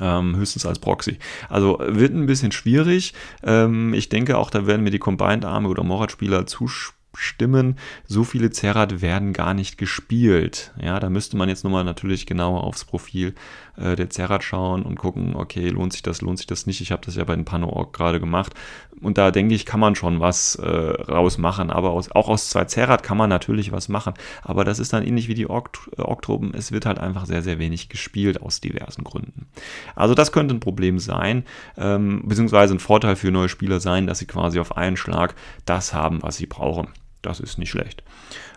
Ähm, 0.00 0.36
höchstens 0.36 0.66
als 0.66 0.78
Proxy. 0.78 1.18
Also 1.48 1.78
wird 1.80 2.14
ein 2.14 2.26
bisschen 2.26 2.52
schwierig. 2.52 3.14
Ähm, 3.42 3.94
ich 3.94 4.08
denke 4.08 4.38
auch, 4.38 4.50
da 4.50 4.66
werden 4.66 4.82
mir 4.82 4.90
die 4.90 4.98
Combined 4.98 5.44
Army 5.44 5.68
oder 5.68 5.84
Morat-Spieler 5.84 6.46
zustimmen 6.46 7.01
Stimmen, 7.14 7.76
so 8.06 8.24
viele 8.24 8.50
Zerrat 8.50 9.02
werden 9.02 9.32
gar 9.32 9.54
nicht 9.54 9.78
gespielt. 9.78 10.72
Ja, 10.80 10.98
da 10.98 11.10
müsste 11.10 11.36
man 11.36 11.48
jetzt 11.48 11.64
nochmal 11.64 11.84
natürlich 11.84 12.26
genauer 12.26 12.64
aufs 12.64 12.84
Profil 12.84 13.34
äh, 13.76 13.96
der 13.96 14.10
Zerrat 14.10 14.44
schauen 14.44 14.82
und 14.82 14.96
gucken, 14.96 15.34
okay, 15.34 15.68
lohnt 15.68 15.92
sich 15.92 16.02
das, 16.02 16.20
lohnt 16.20 16.38
sich 16.38 16.46
das 16.46 16.66
nicht. 16.66 16.80
Ich 16.80 16.92
habe 16.92 17.04
das 17.04 17.16
ja 17.16 17.24
bei 17.24 17.34
den 17.34 17.44
Pano-Org 17.44 17.92
gerade 17.92 18.20
gemacht. 18.20 18.54
Und 19.00 19.18
da 19.18 19.30
denke 19.30 19.54
ich, 19.54 19.66
kann 19.66 19.80
man 19.80 19.94
schon 19.94 20.20
was 20.20 20.54
äh, 20.56 20.66
rausmachen. 20.66 21.70
Aber 21.70 21.90
aus, 21.90 22.10
auch 22.12 22.28
aus 22.28 22.50
zwei 22.50 22.64
Zerrat 22.64 23.02
kann 23.02 23.16
man 23.16 23.28
natürlich 23.28 23.72
was 23.72 23.88
machen. 23.88 24.14
Aber 24.42 24.64
das 24.64 24.78
ist 24.78 24.92
dann 24.92 25.04
ähnlich 25.04 25.28
wie 25.28 25.34
die 25.34 25.48
Ork-Truppen. 25.48 26.54
Es 26.54 26.72
wird 26.72 26.86
halt 26.86 26.98
einfach 26.98 27.26
sehr, 27.26 27.42
sehr 27.42 27.58
wenig 27.58 27.88
gespielt 27.88 28.42
aus 28.42 28.60
diversen 28.60 29.04
Gründen. 29.04 29.46
Also 29.94 30.14
das 30.14 30.32
könnte 30.32 30.54
ein 30.54 30.60
Problem 30.60 30.98
sein, 30.98 31.44
ähm, 31.76 32.22
beziehungsweise 32.26 32.74
ein 32.74 32.80
Vorteil 32.80 33.16
für 33.16 33.30
neue 33.30 33.48
Spieler 33.48 33.80
sein, 33.80 34.06
dass 34.06 34.18
sie 34.18 34.26
quasi 34.26 34.60
auf 34.60 34.76
einen 34.76 34.96
Schlag 34.96 35.34
das 35.64 35.92
haben, 35.92 36.22
was 36.22 36.36
sie 36.36 36.46
brauchen. 36.46 36.88
Das 37.22 37.40
ist 37.40 37.58
nicht 37.58 37.70
schlecht. 37.70 38.02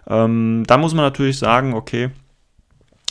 Ähm, 0.08 0.64
da 0.68 0.78
muss 0.78 0.94
man 0.94 1.06
natürlich 1.06 1.38
sagen, 1.40 1.74
okay, 1.74 2.10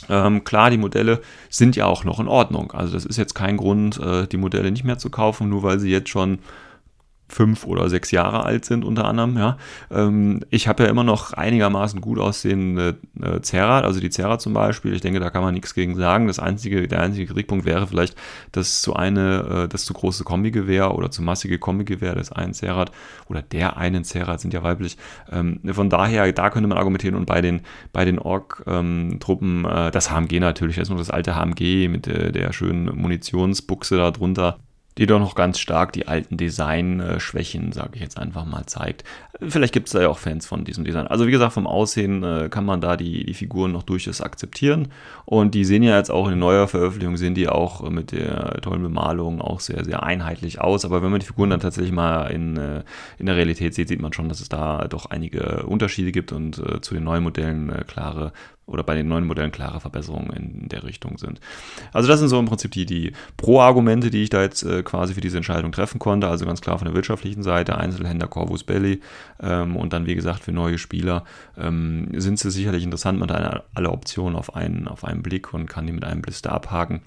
ähm, 0.09 0.45
klar, 0.45 0.71
die 0.71 0.77
Modelle 0.77 1.23
sind 1.49 1.77
ja 1.77 1.87
auch 1.87 2.05
noch 2.05 2.21
in 2.21 2.29
Ordnung. 2.29 2.73
Also 2.73 2.95
das 2.95 3.07
ist 3.07 3.17
jetzt 3.17 3.35
kein 3.35 3.57
Grund, 3.57 3.99
äh, 3.99 4.27
die 4.27 4.37
Modelle 4.37 4.71
nicht 4.71 4.85
mehr 4.85 4.99
zu 4.99 5.11
kaufen, 5.11 5.49
nur 5.49 5.63
weil 5.63 5.79
sie 5.79 5.91
jetzt 5.91 6.11
schon 6.11 6.41
fünf 7.29 7.67
oder 7.67 7.89
sechs 7.89 8.11
Jahre 8.11 8.45
alt 8.45 8.65
sind, 8.65 8.85
unter 8.85 9.07
anderem. 9.07 9.37
Ja. 9.37 9.57
Ähm, 9.91 10.41
ich 10.51 10.69
habe 10.69 10.85
ja 10.85 10.91
immer 10.91 11.05
noch 11.05 11.33
einigermaßen 11.33 12.01
gut 12.01 12.19
aussehende 12.19 12.99
äh, 13.21 13.41
Zerrat, 13.41 13.85
also 13.85 14.01
die 14.01 14.11
Zerrat 14.11 14.41
zum 14.41 14.53
Beispiel. 14.53 14.93
Ich 14.93 15.01
denke, 15.01 15.21
da 15.21 15.31
kann 15.31 15.43
man 15.43 15.55
nichts 15.55 15.75
gegen 15.75 15.97
sagen. 15.97 16.27
Das 16.27 16.39
einzige, 16.39 16.87
der 16.87 17.01
einzige 17.01 17.27
Kritikpunkt 17.27 17.65
wäre 17.65 17.87
vielleicht 17.87 18.17
das 18.53 18.83
zu 18.83 18.95
eine, 18.95 19.65
äh, 19.65 19.69
das 19.69 19.85
zu 19.85 19.95
große 19.95 20.25
Kombigewehr 20.25 20.95
oder 20.95 21.11
zu 21.11 21.23
massige 21.23 21.59
Kombigewehr 21.59 22.15
des 22.15 22.31
einen 22.31 22.53
Zerrat 22.53 22.93
oder 23.29 23.43
der 23.43 23.77
einen 23.79 24.05
Zerrat 24.05 24.41
sind 24.41 24.53
ja 24.53 24.63
weiblich. 24.63 24.99
Ähm, 25.33 25.61
von 25.73 25.89
daher, 25.89 26.31
da 26.33 26.51
könnte 26.51 26.69
man 26.69 26.79
argumentieren 26.79 27.17
und 27.17 27.27
bei 27.27 27.41
den, 27.41 27.63
bei 27.93 28.05
den 28.05 28.19
Ork-Truppen, 28.19 29.65
äh, 29.65 29.91
das 29.91 30.11
HMG 30.11 30.41
natürlich, 30.41 30.77
noch 30.89 30.99
das 30.99 31.11
alte 31.11 31.35
HMG 31.35 31.89
mit 31.89 32.07
der, 32.07 32.33
der 32.33 32.53
schönen 32.53 32.95
Munitionsbuchse 32.97 33.97
da 33.97 34.11
drunter 34.11 34.59
die 34.99 35.07
doch 35.07 35.19
noch 35.19 35.35
ganz 35.35 35.59
stark 35.59 35.93
die 35.93 36.07
alten 36.07 36.37
Design-Schwächen, 36.37 37.73
sage 37.73 37.91
ich 37.95 38.01
jetzt 38.01 38.19
einfach 38.19 38.45
mal, 38.45 38.65
zeigt. 38.67 39.03
Vielleicht 39.41 39.73
gibt 39.73 39.89
es 39.89 39.93
da 39.93 40.03
ja 40.03 40.09
auch 40.09 40.19
Fans 40.19 40.47
von 40.47 40.65
diesem 40.65 40.85
Design. 40.85 41.09
Also 41.09 41.27
wie 41.27 41.33
gesagt, 41.33 41.55
vom 41.55 41.67
Aussehen 41.67 42.23
äh, 42.23 42.49
kann 42.49 42.65
man 42.65 42.81
da 42.81 42.97
die, 42.97 43.27
die 43.27 43.35
Figuren 43.35 43.73
noch 43.73 43.83
durchaus 43.83 44.21
akzeptieren. 44.21 44.89
Und 45.25 45.55
die 45.55 45.65
sehen 45.65 45.83
ja 45.83 45.97
jetzt 45.97 46.11
auch 46.11 46.29
in 46.29 46.39
neuer 46.39 46.69
Veröffentlichung, 46.69 47.17
sehen 47.17 47.35
die 47.35 47.49
auch 47.49 47.89
mit 47.91 48.13
der 48.13 48.61
tollen 48.63 48.83
Bemalung 48.83 49.41
auch 49.41 49.59
sehr, 49.59 49.85
sehr 49.85 50.05
einheitlich 50.05 50.61
aus. 50.61 50.85
Aber 50.85 51.03
wenn 51.03 51.11
man 51.11 51.19
die 51.19 51.27
Figuren 51.27 51.51
dann 51.51 51.61
tatsächlich 51.61 51.93
mal 51.93 52.27
in, 52.27 52.57
äh, 52.57 52.85
in 53.19 53.27
der 53.27 53.37
Realität 53.37 53.75
sieht, 53.75 53.89
sieht 53.89 54.01
man 54.01 54.13
schon, 54.13 54.29
dass 54.29 54.41
es 54.41 54.49
da 54.49 54.87
doch 54.87 55.07
einige 55.07 55.65
Unterschiede 55.65 56.13
gibt 56.13 56.31
und 56.31 56.59
äh, 56.59 56.81
zu 56.81 56.95
den 56.95 57.03
neuen 57.03 57.25
Modellen 57.25 57.71
äh, 57.71 57.83
klare 57.85 58.33
oder 58.67 58.83
bei 58.83 58.95
den 58.95 59.09
neuen 59.09 59.27
Modellen 59.27 59.53
klare 59.53 59.81
Verbesserungen 59.81 60.31
in 60.31 60.69
der 60.69 60.85
Richtung 60.85 61.19
sind. 61.19 61.41
Also 61.93 62.09
das 62.09 62.21
sind 62.21 62.29
so 62.29 62.39
im 62.39 62.47
Prinzip 62.47 62.71
die, 62.71 62.87
die 62.87 63.13
Pro-Argumente, 63.37 64.11
die 64.11 64.23
ich 64.23 64.31
da 64.31 64.43
jetzt 64.43 64.63
äh, 64.63 64.83
quasi 64.83 65.15
für 65.15 65.21
diese 65.21 65.37
Entscheidung 65.37 65.73
treffen 65.73 65.99
konnte. 65.99 66.29
Also 66.29 66.47
ganz 66.47 66.61
klar 66.61 66.79
von 66.79 66.87
der 66.87 66.95
wirtschaftlichen 66.95 67.43
Seite, 67.43 67.77
Einzelhändler 67.77 68.29
Corvus 68.29 68.65
Belly 68.65 69.01
ähm, 69.43 69.77
und 69.77 69.93
dann 69.93 70.07
wie 70.07 70.15
gesagt 70.15 70.45
für 70.45 70.53
neue 70.53 70.79
Spieler 70.79 71.25
ähm, 71.59 72.09
sind 72.17 72.39
sie 72.39 72.51
sicherlich 72.51 72.85
interessant. 72.85 73.19
Man 73.19 73.31
hat 73.31 73.65
alle 73.75 73.91
Optionen 73.91 74.37
auf 74.37 74.57
einen, 74.57 74.89
auf 74.89 75.05
einen 75.05 75.23
Blick 75.23 75.53
und 75.53 75.67
kann 75.67 75.87
die 75.87 75.93
mit 75.93 76.05
einem 76.05 76.23
Blister 76.23 76.53
abhaken. 76.53 77.03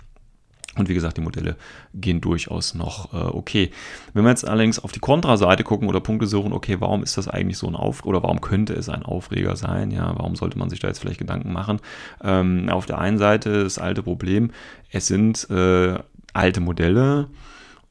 Und 0.78 0.90
wie 0.90 0.94
gesagt, 0.94 1.18
die 1.18 1.22
Modelle 1.22 1.56
gehen 1.94 2.22
durchaus 2.22 2.74
noch 2.74 3.14
äh, 3.14 3.18
okay. 3.18 3.72
Wenn 4.14 4.24
wir 4.24 4.30
jetzt 4.30 4.48
allerdings 4.48 4.80
auf 4.80 4.92
die 4.92 5.00
Kontraseite 5.00 5.64
gucken 5.64 5.88
oder 5.88 6.00
Punkte 6.00 6.28
suchen, 6.28 6.54
okay, 6.54 6.78
warum 6.80 7.04
ist 7.04 7.18
das 7.18 7.28
eigentlich 7.28 7.58
so 7.58 7.68
ein 7.68 7.76
Aufreger 7.76 8.10
oder 8.10 8.24
warum 8.24 8.42
könnte 8.42 8.74
es 8.74 8.90
ein 8.90 9.04
Aufreger 9.04 9.56
sein? 9.56 9.92
Ja, 9.92 10.14
warum 10.16 10.36
sollte 10.36 10.58
man 10.58 10.70
sich 10.70 10.80
da 10.80 10.88
jetzt 10.88 11.00
vielleicht 11.00 11.20
Gedanken 11.20 11.52
machen? 11.52 11.80
Ähm, 12.24 12.70
auf 12.70 12.86
der 12.86 13.00
einen 13.00 13.18
Seite 13.18 13.64
das 13.64 13.80
alte 13.80 14.04
Problem, 14.04 14.52
es 14.92 15.08
sind 15.08 15.50
äh, 15.50 15.98
alte 16.34 16.62
Modelle, 16.62 17.28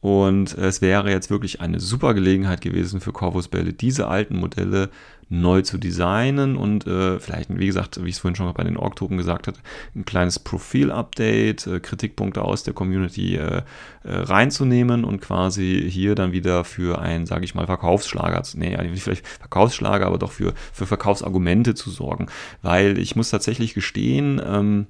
und 0.06 0.56
es 0.56 0.82
wäre 0.82 1.10
jetzt 1.10 1.30
wirklich 1.30 1.60
eine 1.60 1.80
super 1.80 2.14
Gelegenheit 2.14 2.60
gewesen 2.60 3.00
für 3.00 3.10
Corvus 3.10 3.48
Bälle, 3.48 3.72
diese 3.72 4.06
alten 4.06 4.36
Modelle 4.36 4.90
neu 5.28 5.62
zu 5.62 5.78
designen 5.78 6.56
und 6.56 6.86
äh, 6.86 7.18
vielleicht, 7.18 7.56
wie 7.58 7.66
gesagt, 7.66 8.02
wie 8.02 8.08
ich 8.08 8.14
es 8.14 8.20
vorhin 8.20 8.36
schon 8.36 8.52
bei 8.54 8.62
den 8.62 8.76
Org-Truppen 8.76 9.16
gesagt 9.16 9.48
hatte, 9.48 9.58
ein 9.94 10.04
kleines 10.04 10.38
Profil-Update, 10.38 11.66
äh, 11.66 11.80
Kritikpunkte 11.80 12.42
aus 12.42 12.62
der 12.62 12.74
Community 12.74 13.36
äh, 13.36 13.56
äh 13.56 13.62
reinzunehmen 14.04 15.04
und 15.04 15.20
quasi 15.20 15.88
hier 15.90 16.14
dann 16.14 16.30
wieder 16.30 16.62
für 16.62 17.00
ein, 17.00 17.26
sage 17.26 17.44
ich 17.44 17.56
mal, 17.56 17.66
Verkaufsschlager, 17.66 18.42
nee, 18.54 18.76
nicht 18.76 19.02
vielleicht 19.02 19.26
Verkaufsschlager, 19.26 20.06
aber 20.06 20.18
doch 20.18 20.32
für, 20.32 20.54
für 20.72 20.86
Verkaufsargumente 20.86 21.74
zu 21.74 21.90
sorgen. 21.90 22.28
Weil 22.62 22.98
ich 22.98 23.16
muss 23.16 23.30
tatsächlich 23.30 23.74
gestehen, 23.74 24.40
ähm, 24.44 24.86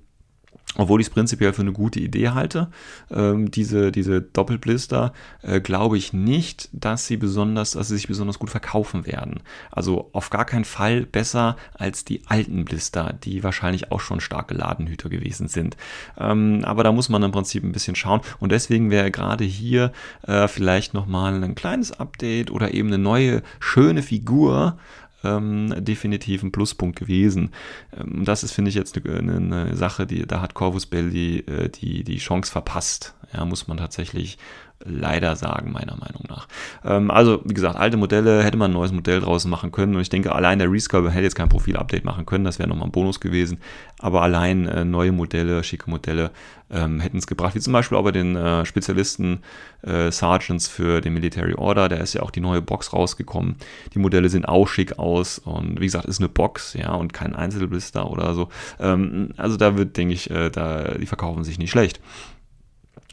obwohl 0.76 1.00
ich 1.00 1.08
es 1.08 1.12
prinzipiell 1.12 1.52
für 1.52 1.62
eine 1.62 1.72
gute 1.72 2.00
Idee 2.00 2.30
halte, 2.30 2.68
ähm, 3.10 3.50
diese, 3.50 3.92
diese 3.92 4.20
Doppelblister, 4.20 5.12
äh, 5.42 5.60
glaube 5.60 5.98
ich 5.98 6.12
nicht, 6.12 6.68
dass 6.72 7.06
sie 7.06 7.16
besonders, 7.16 7.72
dass 7.72 7.88
sie 7.88 7.96
sich 7.96 8.08
besonders 8.08 8.38
gut 8.38 8.50
verkaufen 8.50 9.06
werden. 9.06 9.40
Also 9.70 10.10
auf 10.12 10.30
gar 10.30 10.44
keinen 10.44 10.64
Fall 10.64 11.06
besser 11.06 11.56
als 11.74 12.04
die 12.04 12.22
alten 12.26 12.64
Blister, 12.64 13.14
die 13.24 13.42
wahrscheinlich 13.42 13.92
auch 13.92 14.00
schon 14.00 14.20
starke 14.20 14.54
Ladenhüter 14.54 15.08
gewesen 15.08 15.48
sind. 15.48 15.76
Ähm, 16.18 16.62
aber 16.64 16.84
da 16.84 16.92
muss 16.92 17.08
man 17.08 17.22
im 17.22 17.32
Prinzip 17.32 17.64
ein 17.64 17.72
bisschen 17.72 17.96
schauen 17.96 18.20
und 18.40 18.52
deswegen 18.52 18.90
wäre 18.90 19.10
gerade 19.10 19.44
hier 19.44 19.92
äh, 20.26 20.48
vielleicht 20.48 20.94
nochmal 20.94 21.42
ein 21.42 21.54
kleines 21.54 21.92
Update 21.98 22.50
oder 22.50 22.74
eben 22.74 22.88
eine 22.88 22.98
neue 22.98 23.42
schöne 23.60 24.02
Figur 24.02 24.78
ähm, 25.26 25.74
definitiv 25.84 26.42
ein 26.42 26.52
Pluspunkt 26.52 26.98
gewesen. 26.98 27.50
Ähm, 27.96 28.24
das 28.24 28.42
ist, 28.42 28.52
finde 28.52 28.68
ich, 28.68 28.74
jetzt 28.74 28.96
eine, 29.04 29.36
eine, 29.36 29.76
Sache, 29.76 30.06
die, 30.06 30.26
da 30.26 30.40
hat 30.40 30.54
Corvus 30.54 30.86
Belli 30.86 31.38
äh, 31.40 31.68
die, 31.68 32.04
die 32.04 32.18
Chance 32.18 32.50
verpasst. 32.50 33.14
Ja, 33.32 33.44
muss 33.44 33.66
man 33.66 33.76
tatsächlich 33.76 34.38
leider 34.84 35.36
sagen, 35.36 35.72
meiner 35.72 35.96
Meinung 35.96 36.24
nach. 36.28 36.48
Ähm, 36.84 37.10
also, 37.10 37.40
wie 37.44 37.54
gesagt, 37.54 37.76
alte 37.76 37.96
Modelle 37.96 38.42
hätte 38.42 38.56
man 38.56 38.70
ein 38.70 38.74
neues 38.74 38.92
Modell 38.92 39.20
draußen 39.20 39.50
machen 39.50 39.72
können. 39.72 39.94
Und 39.94 40.00
ich 40.00 40.08
denke, 40.08 40.34
allein 40.34 40.58
der 40.58 40.70
Rescope 40.70 41.10
hätte 41.10 41.24
jetzt 41.24 41.34
kein 41.34 41.48
Profil-Update 41.48 42.04
machen 42.04 42.26
können. 42.26 42.44
Das 42.44 42.58
wäre 42.58 42.68
nochmal 42.68 42.88
ein 42.88 42.92
Bonus 42.92 43.20
gewesen. 43.20 43.58
Aber 43.98 44.22
allein 44.22 44.66
äh, 44.66 44.84
neue 44.84 45.12
Modelle, 45.12 45.62
schicke 45.64 45.90
Modelle 45.90 46.30
ähm, 46.70 47.00
hätten 47.00 47.18
es 47.18 47.26
gebracht. 47.26 47.54
Wie 47.54 47.60
zum 47.60 47.72
Beispiel 47.72 47.96
auch 47.96 48.04
bei 48.04 48.12
den 48.12 48.36
äh, 48.36 48.66
Spezialisten 48.66 49.40
äh, 49.82 50.10
Sergeants 50.10 50.68
für 50.68 51.00
den 51.00 51.14
Military 51.14 51.54
Order. 51.54 51.88
Da 51.88 51.96
ist 51.96 52.14
ja 52.14 52.22
auch 52.22 52.30
die 52.30 52.40
neue 52.40 52.60
Box 52.60 52.92
rausgekommen. 52.92 53.56
Die 53.94 53.98
Modelle 53.98 54.28
sehen 54.28 54.44
auch 54.44 54.68
schick 54.68 54.98
aus. 54.98 55.38
Und 55.38 55.80
wie 55.80 55.86
gesagt, 55.86 56.06
ist 56.06 56.20
eine 56.20 56.28
Box, 56.28 56.74
ja, 56.74 56.92
und 56.92 57.12
kein 57.12 57.34
Einzelblister 57.34 58.10
oder 58.10 58.34
so. 58.34 58.48
Ähm, 58.78 59.30
also 59.36 59.56
da 59.56 59.76
wird, 59.76 59.96
denke 59.96 60.14
ich, 60.14 60.30
äh, 60.30 60.50
da, 60.50 60.94
die 60.98 61.06
verkaufen 61.06 61.44
sich 61.44 61.58
nicht 61.58 61.70
schlecht. 61.70 62.00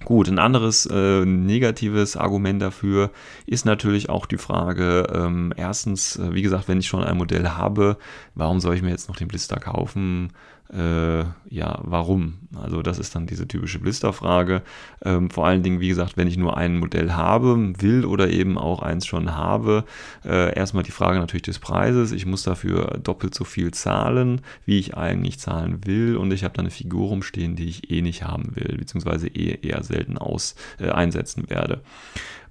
Gut, 0.05 0.27
ein 0.27 0.39
anderes 0.39 0.85
äh, 0.85 1.25
negatives 1.25 2.17
Argument 2.17 2.61
dafür 2.61 3.11
ist 3.45 3.65
natürlich 3.65 4.09
auch 4.09 4.25
die 4.25 4.37
Frage, 4.37 5.07
ähm, 5.13 5.53
erstens, 5.55 6.17
äh, 6.17 6.33
wie 6.33 6.41
gesagt, 6.41 6.67
wenn 6.67 6.79
ich 6.79 6.87
schon 6.87 7.03
ein 7.03 7.17
Modell 7.17 7.47
habe, 7.49 7.97
warum 8.35 8.59
soll 8.59 8.75
ich 8.75 8.81
mir 8.81 8.89
jetzt 8.89 9.07
noch 9.07 9.15
den 9.15 9.29
Blister 9.29 9.57
kaufen? 9.57 10.33
Äh, 10.73 11.25
ja, 11.49 11.79
warum? 11.83 12.39
Also 12.55 12.81
das 12.81 12.97
ist 12.97 13.13
dann 13.15 13.27
diese 13.27 13.47
typische 13.47 13.79
Blisterfrage. 13.79 14.63
Ähm, 15.03 15.29
vor 15.29 15.45
allen 15.45 15.61
Dingen, 15.61 15.79
wie 15.79 15.87
gesagt, 15.87 16.17
wenn 16.17 16.27
ich 16.27 16.37
nur 16.37 16.57
ein 16.57 16.77
Modell 16.77 17.11
habe, 17.11 17.73
will 17.79 18.05
oder 18.05 18.29
eben 18.29 18.57
auch 18.57 18.81
eins 18.81 19.05
schon 19.05 19.35
habe, 19.35 19.83
äh, 20.25 20.55
erstmal 20.55 20.83
die 20.83 20.91
Frage 20.91 21.19
natürlich 21.19 21.43
des 21.43 21.59
Preises. 21.59 22.11
Ich 22.11 22.25
muss 22.25 22.43
dafür 22.43 22.99
doppelt 23.03 23.35
so 23.35 23.43
viel 23.43 23.71
zahlen, 23.71 24.41
wie 24.65 24.79
ich 24.79 24.97
eigentlich 24.97 25.39
zahlen 25.39 25.85
will 25.85 26.17
und 26.17 26.33
ich 26.33 26.43
habe 26.43 26.55
dann 26.55 26.65
eine 26.65 26.71
Figur 26.71 27.09
rumstehen, 27.09 27.55
die 27.55 27.65
ich 27.65 27.91
eh 27.91 28.01
nicht 28.01 28.23
haben 28.23 28.55
will, 28.55 28.77
beziehungsweise 28.77 29.27
eh 29.27 29.59
eher 29.61 29.83
selten 29.83 30.17
aus, 30.17 30.55
äh, 30.79 30.89
einsetzen 30.89 31.49
werde. 31.49 31.81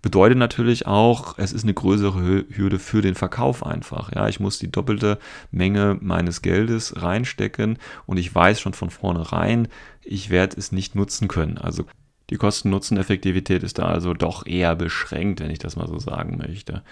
Bedeutet 0.02 0.36
natürlich 0.36 0.86
auch, 0.88 1.38
es 1.38 1.52
ist 1.52 1.62
eine 1.62 1.74
größere 1.74 2.44
Hürde 2.50 2.80
für 2.80 3.02
den 3.02 3.14
Verkauf 3.14 3.64
einfach. 3.64 4.12
Ja, 4.12 4.28
ich 4.28 4.40
muss 4.40 4.58
die 4.58 4.70
doppelte 4.70 5.18
Menge 5.52 5.96
meines 6.00 6.42
Geldes 6.42 7.00
reinstecken 7.00 7.78
und 8.06 8.16
ich 8.16 8.34
weiß 8.34 8.60
schon 8.60 8.74
von 8.74 8.90
vornherein, 8.90 9.68
ich 10.02 10.28
werde 10.28 10.56
es 10.58 10.72
nicht 10.72 10.96
nutzen 10.96 11.28
können. 11.28 11.56
Also 11.56 11.84
die 12.30 12.36
Kosten-Nutzen-Effektivität 12.36 13.62
ist 13.62 13.78
da 13.78 13.84
also 13.84 14.12
doch 14.12 14.44
eher 14.44 14.74
beschränkt, 14.74 15.40
wenn 15.40 15.50
ich 15.50 15.60
das 15.60 15.76
mal 15.76 15.86
so 15.86 15.98
sagen 16.00 16.36
möchte. 16.36 16.82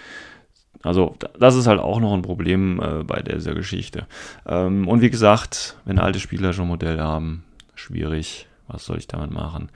Also 0.82 1.16
das 1.38 1.56
ist 1.56 1.66
halt 1.66 1.80
auch 1.80 1.98
noch 1.98 2.14
ein 2.14 2.22
Problem 2.22 2.80
äh, 2.80 3.02
bei 3.02 3.22
dieser 3.22 3.54
Geschichte. 3.54 4.06
Ähm, 4.46 4.86
und 4.86 5.00
wie 5.00 5.10
gesagt, 5.10 5.76
wenn 5.84 5.98
alte 5.98 6.20
Spieler 6.20 6.52
schon 6.52 6.68
Modelle 6.68 7.02
haben, 7.02 7.42
schwierig 7.74 8.46
was 8.72 8.84
soll 8.84 8.98
ich 8.98 9.06
damit 9.06 9.30
machen? 9.30 9.70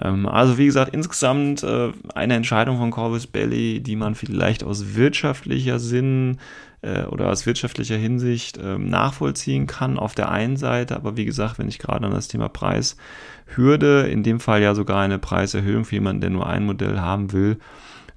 Ähm, 0.00 0.26
also 0.26 0.58
wie 0.58 0.66
gesagt, 0.66 0.94
insgesamt 0.94 1.62
äh, 1.62 1.92
eine 2.14 2.34
Entscheidung 2.34 2.78
von 2.78 2.90
Corvus 2.90 3.26
Belly, 3.26 3.80
die 3.80 3.96
man 3.96 4.14
vielleicht 4.14 4.64
aus 4.64 4.94
wirtschaftlicher 4.94 5.78
Sinn 5.78 6.38
äh, 6.82 7.04
oder 7.04 7.30
aus 7.30 7.46
wirtschaftlicher 7.46 7.96
Hinsicht 7.96 8.58
äh, 8.58 8.78
nachvollziehen 8.78 9.66
kann 9.66 9.98
auf 9.98 10.14
der 10.14 10.30
einen 10.30 10.56
Seite, 10.56 10.96
aber 10.96 11.16
wie 11.16 11.24
gesagt, 11.24 11.58
wenn 11.58 11.68
ich 11.68 11.78
gerade 11.78 12.06
an 12.06 12.12
das 12.12 12.28
Thema 12.28 12.48
Preishürde, 12.48 14.02
in 14.02 14.22
dem 14.22 14.40
Fall 14.40 14.62
ja 14.62 14.74
sogar 14.74 15.00
eine 15.00 15.18
Preiserhöhung 15.18 15.84
für 15.84 15.96
jemanden, 15.96 16.20
der 16.20 16.30
nur 16.30 16.46
ein 16.46 16.66
Modell 16.66 17.00
haben 17.00 17.32
will, 17.32 17.58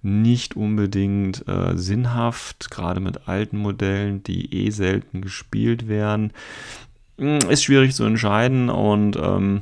nicht 0.02 0.56
unbedingt 0.56 1.48
äh, 1.48 1.76
sinnhaft, 1.76 2.70
gerade 2.70 3.00
mit 3.00 3.28
alten 3.28 3.58
Modellen, 3.58 4.24
die 4.24 4.54
eh 4.54 4.70
selten 4.70 5.22
gespielt 5.22 5.88
werden. 5.88 6.34
Hm, 7.18 7.40
ist 7.50 7.64
schwierig 7.64 7.96
zu 7.96 8.04
entscheiden 8.04 8.70
und 8.70 9.18
ähm, 9.18 9.62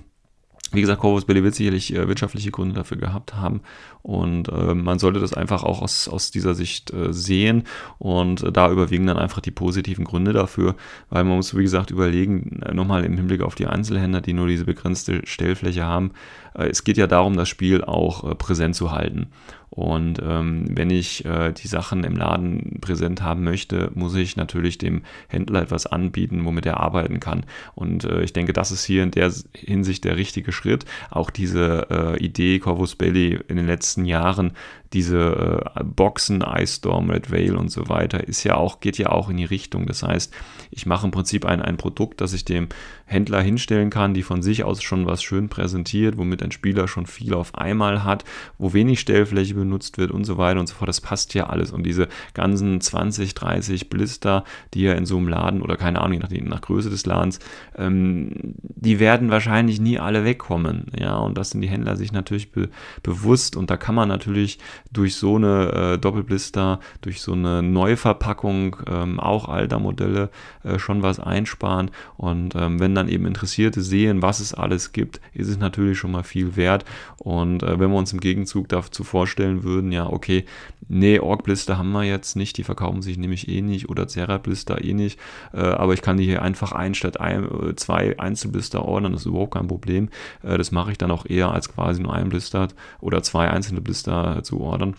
wie 0.76 0.82
gesagt, 0.82 1.02
Corvus 1.02 1.26
Belli 1.26 1.44
wird 1.44 1.56
sicherlich 1.56 1.94
äh, 1.94 2.08
wirtschaftliche 2.08 2.52
Gründe 2.52 2.76
dafür 2.76 2.98
gehabt 2.98 3.36
haben 3.36 3.62
und 4.06 4.50
äh, 4.50 4.76
man 4.76 5.00
sollte 5.00 5.20
das 5.20 5.34
einfach 5.34 5.64
auch 5.64 5.82
aus, 5.82 6.08
aus 6.08 6.30
dieser 6.30 6.54
Sicht 6.54 6.94
äh, 6.94 7.12
sehen 7.12 7.64
und 7.98 8.44
äh, 8.44 8.52
da 8.52 8.70
überwiegen 8.70 9.08
dann 9.08 9.18
einfach 9.18 9.42
die 9.42 9.50
positiven 9.50 10.06
Gründe 10.06 10.32
dafür, 10.32 10.76
weil 11.10 11.24
man 11.24 11.38
muss, 11.38 11.58
wie 11.58 11.64
gesagt, 11.64 11.90
überlegen, 11.90 12.62
äh, 12.62 12.76
nochmal 12.76 13.04
im 13.04 13.18
Hinblick 13.18 13.42
auf 13.42 13.56
die 13.56 13.66
Einzelhändler, 13.66 14.22
die 14.22 14.34
nur 14.34 14.46
diese 14.46 14.64
begrenzte 14.64 15.22
Stellfläche 15.26 15.86
haben, 15.86 16.12
äh, 16.54 16.68
es 16.68 16.84
geht 16.84 16.98
ja 16.98 17.08
darum, 17.08 17.36
das 17.36 17.50
Spiel 17.50 17.84
auch 17.84 18.38
präsent 18.38 18.76
zu 18.76 18.92
halten 18.92 19.32
Und 19.76 20.22
ähm, 20.24 20.68
wenn 20.70 20.90
ich 20.90 21.26
äh, 21.26 21.52
die 21.52 21.68
Sachen 21.68 22.04
im 22.04 22.16
Laden 22.16 22.78
präsent 22.80 23.22
haben 23.22 23.44
möchte, 23.44 23.92
muss 23.94 24.16
ich 24.16 24.38
natürlich 24.38 24.78
dem 24.78 25.04
Händler 25.28 25.64
etwas 25.64 25.86
anbieten, 25.86 26.46
womit 26.46 26.66
er 26.66 26.80
arbeiten 26.80 27.20
kann. 27.20 27.46
Und 27.74 28.06
äh, 28.06 28.22
ich 28.22 28.32
denke, 28.32 28.54
das 28.54 28.72
ist 28.72 28.86
hier 28.86 29.04
in 29.04 29.12
der 29.12 29.34
Hinsicht 29.54 30.06
der 30.06 30.16
richtige 30.16 30.52
Schritt. 30.52 30.86
Auch 31.10 31.30
diese 31.30 31.88
äh, 31.90 32.24
Idee 32.24 32.60
Corvus 32.60 32.96
Belli 32.96 33.40
in 33.48 33.58
den 33.58 33.66
letzten 33.68 33.95
Jahren, 34.04 34.52
diese 34.92 35.62
äh, 35.76 35.84
Boxen, 35.84 36.42
Ice 36.42 36.78
Storm, 36.78 37.10
Red 37.10 37.32
Veil 37.32 37.56
und 37.56 37.70
so 37.70 37.88
weiter, 37.88 38.28
ist 38.28 38.44
ja 38.44 38.56
auch, 38.56 38.82
geht 38.82 38.98
ja 38.98 39.10
auch 39.10 39.30
in 39.30 39.38
die 39.38 39.46
Richtung. 39.46 39.86
Das 39.86 40.04
heißt, 40.04 40.34
ich 40.72 40.86
mache 40.86 41.06
im 41.06 41.12
Prinzip 41.12 41.46
ein, 41.46 41.62
ein 41.62 41.78
Produkt, 41.78 42.20
das 42.20 42.34
ich 42.34 42.44
dem 42.44 42.68
Händler 43.06 43.42
hinstellen 43.42 43.92
kann, 43.92 44.14
die 44.14 44.24
von 44.24 44.42
sich 44.42 44.64
aus 44.64 44.82
schon 44.82 45.06
was 45.06 45.22
schön 45.22 45.48
präsentiert, 45.48 46.18
womit 46.18 46.42
ein 46.42 46.52
Spieler 46.52 46.88
schon 46.88 47.06
viel 47.06 47.36
auf 47.36 47.56
einmal 47.56 48.04
hat, 48.04 48.26
wo 48.58 48.74
wenig 48.74 49.00
Stellfläche 49.00 49.54
benutzt 49.54 50.00
wird 50.00 50.12
und 50.12 50.26
so 50.26 50.38
weiter 50.38 50.60
und 50.60 50.68
so 50.68 50.76
fort. 50.76 50.90
Das 50.90 51.02
passt 51.02 51.34
ja 51.36 51.48
alles. 51.48 51.72
Und 51.72 51.84
diese 51.86 52.08
ganzen 52.34 52.82
20, 52.82 53.36
30 53.36 53.90
Blister, 53.90 54.44
die 54.74 54.82
ja 54.82 54.94
in 54.94 55.06
so 55.06 55.18
einem 55.18 55.28
Laden 55.28 55.62
oder 55.62 55.78
keine 55.78 56.02
Ahnung, 56.02 56.20
nach, 56.20 56.30
nach 56.32 56.62
Größe 56.62 56.90
des 56.90 57.06
Ladens, 57.06 57.40
ähm, 57.78 58.56
die 58.58 59.00
werden 59.00 59.30
wahrscheinlich 59.30 59.80
nie 59.80 60.00
alle 60.00 60.26
wegkommen. 60.26 60.88
Ja, 61.00 61.18
und 61.18 61.38
das 61.38 61.52
sind 61.52 61.62
die 61.62 61.70
Händler 61.70 61.98
sich 61.98 62.12
natürlich 62.12 62.52
be 62.52 62.70
bewusst. 63.04 63.56
Und 63.56 63.70
da 63.70 63.78
kann 63.78 63.94
man 63.94 64.10
natürlich 64.10 64.58
durch 64.92 65.16
so 65.16 65.36
eine 65.36 65.94
äh, 65.94 65.98
Doppelblister, 66.00 66.80
durch 67.02 67.22
so 67.22 67.34
eine 67.34 67.62
Neuverpackung 67.62 68.78
ähm, 68.88 69.20
auch 69.20 69.48
alter 69.48 69.80
Modelle 69.80 70.32
äh, 70.64 70.80
schon 70.80 71.04
was 71.04 71.20
einsparen. 71.20 71.92
Und 72.18 72.56
ähm, 72.56 72.80
wenn 72.80 72.95
dann 72.96 73.10
eben 73.10 73.26
Interessierte 73.26 73.82
sehen, 73.82 74.22
was 74.22 74.40
es 74.40 74.54
alles 74.54 74.92
gibt, 74.92 75.22
ist 75.34 75.50
es 75.50 75.58
natürlich 75.58 75.98
schon 75.98 76.12
mal 76.12 76.24
viel 76.24 76.56
wert. 76.56 76.86
Und 77.18 77.64
äh, 77.64 77.80
wenn 77.80 77.92
wir 77.92 77.98
uns 77.98 78.14
im 78.14 78.20
Gegenzug 78.20 78.70
dazu 78.70 79.04
vorstellen 79.04 79.64
würden, 79.64 79.92
ja, 79.92 80.08
okay, 80.08 80.46
nee, 80.88 81.20
Org-Blister 81.20 81.78
haben 81.78 81.92
wir 81.92 82.04
jetzt 82.04 82.36
nicht, 82.36 82.58
die 82.58 82.64
verkaufen 82.64 83.02
sich 83.02 83.18
nämlich 83.18 83.48
eh 83.48 83.62
nicht 83.62 83.90
oder 83.90 84.08
Zera-Blister 84.08 84.84
eh 84.84 84.94
nicht, 84.94 85.20
äh, 85.54 85.60
aber 85.60 85.94
ich 85.94 86.02
kann 86.02 86.18
die 86.18 86.26
hier 86.26 86.42
einfach 86.42 86.72
ein 86.72 86.96
statt 86.96 87.20
ein, 87.20 87.44
äh, 87.44 87.76
zwei 87.76 88.18
Einzelblister 88.20 88.84
ordern, 88.86 89.12
das 89.12 89.22
ist 89.22 89.28
überhaupt 89.28 89.54
kein 89.54 89.68
Problem. 89.68 90.10
Äh, 90.44 90.58
das 90.58 90.72
mache 90.72 90.92
ich 90.92 90.98
dann 90.98 91.12
auch 91.12 91.26
eher 91.26 91.52
als 91.52 91.70
quasi 91.74 92.02
nur 92.02 92.14
ein 92.14 92.30
Blister 92.30 92.68
oder 93.02 93.24
zwei 93.24 93.50
einzelne 93.50 93.82
Blister 93.82 94.42
zu 94.44 94.62
ordern. 94.62 94.96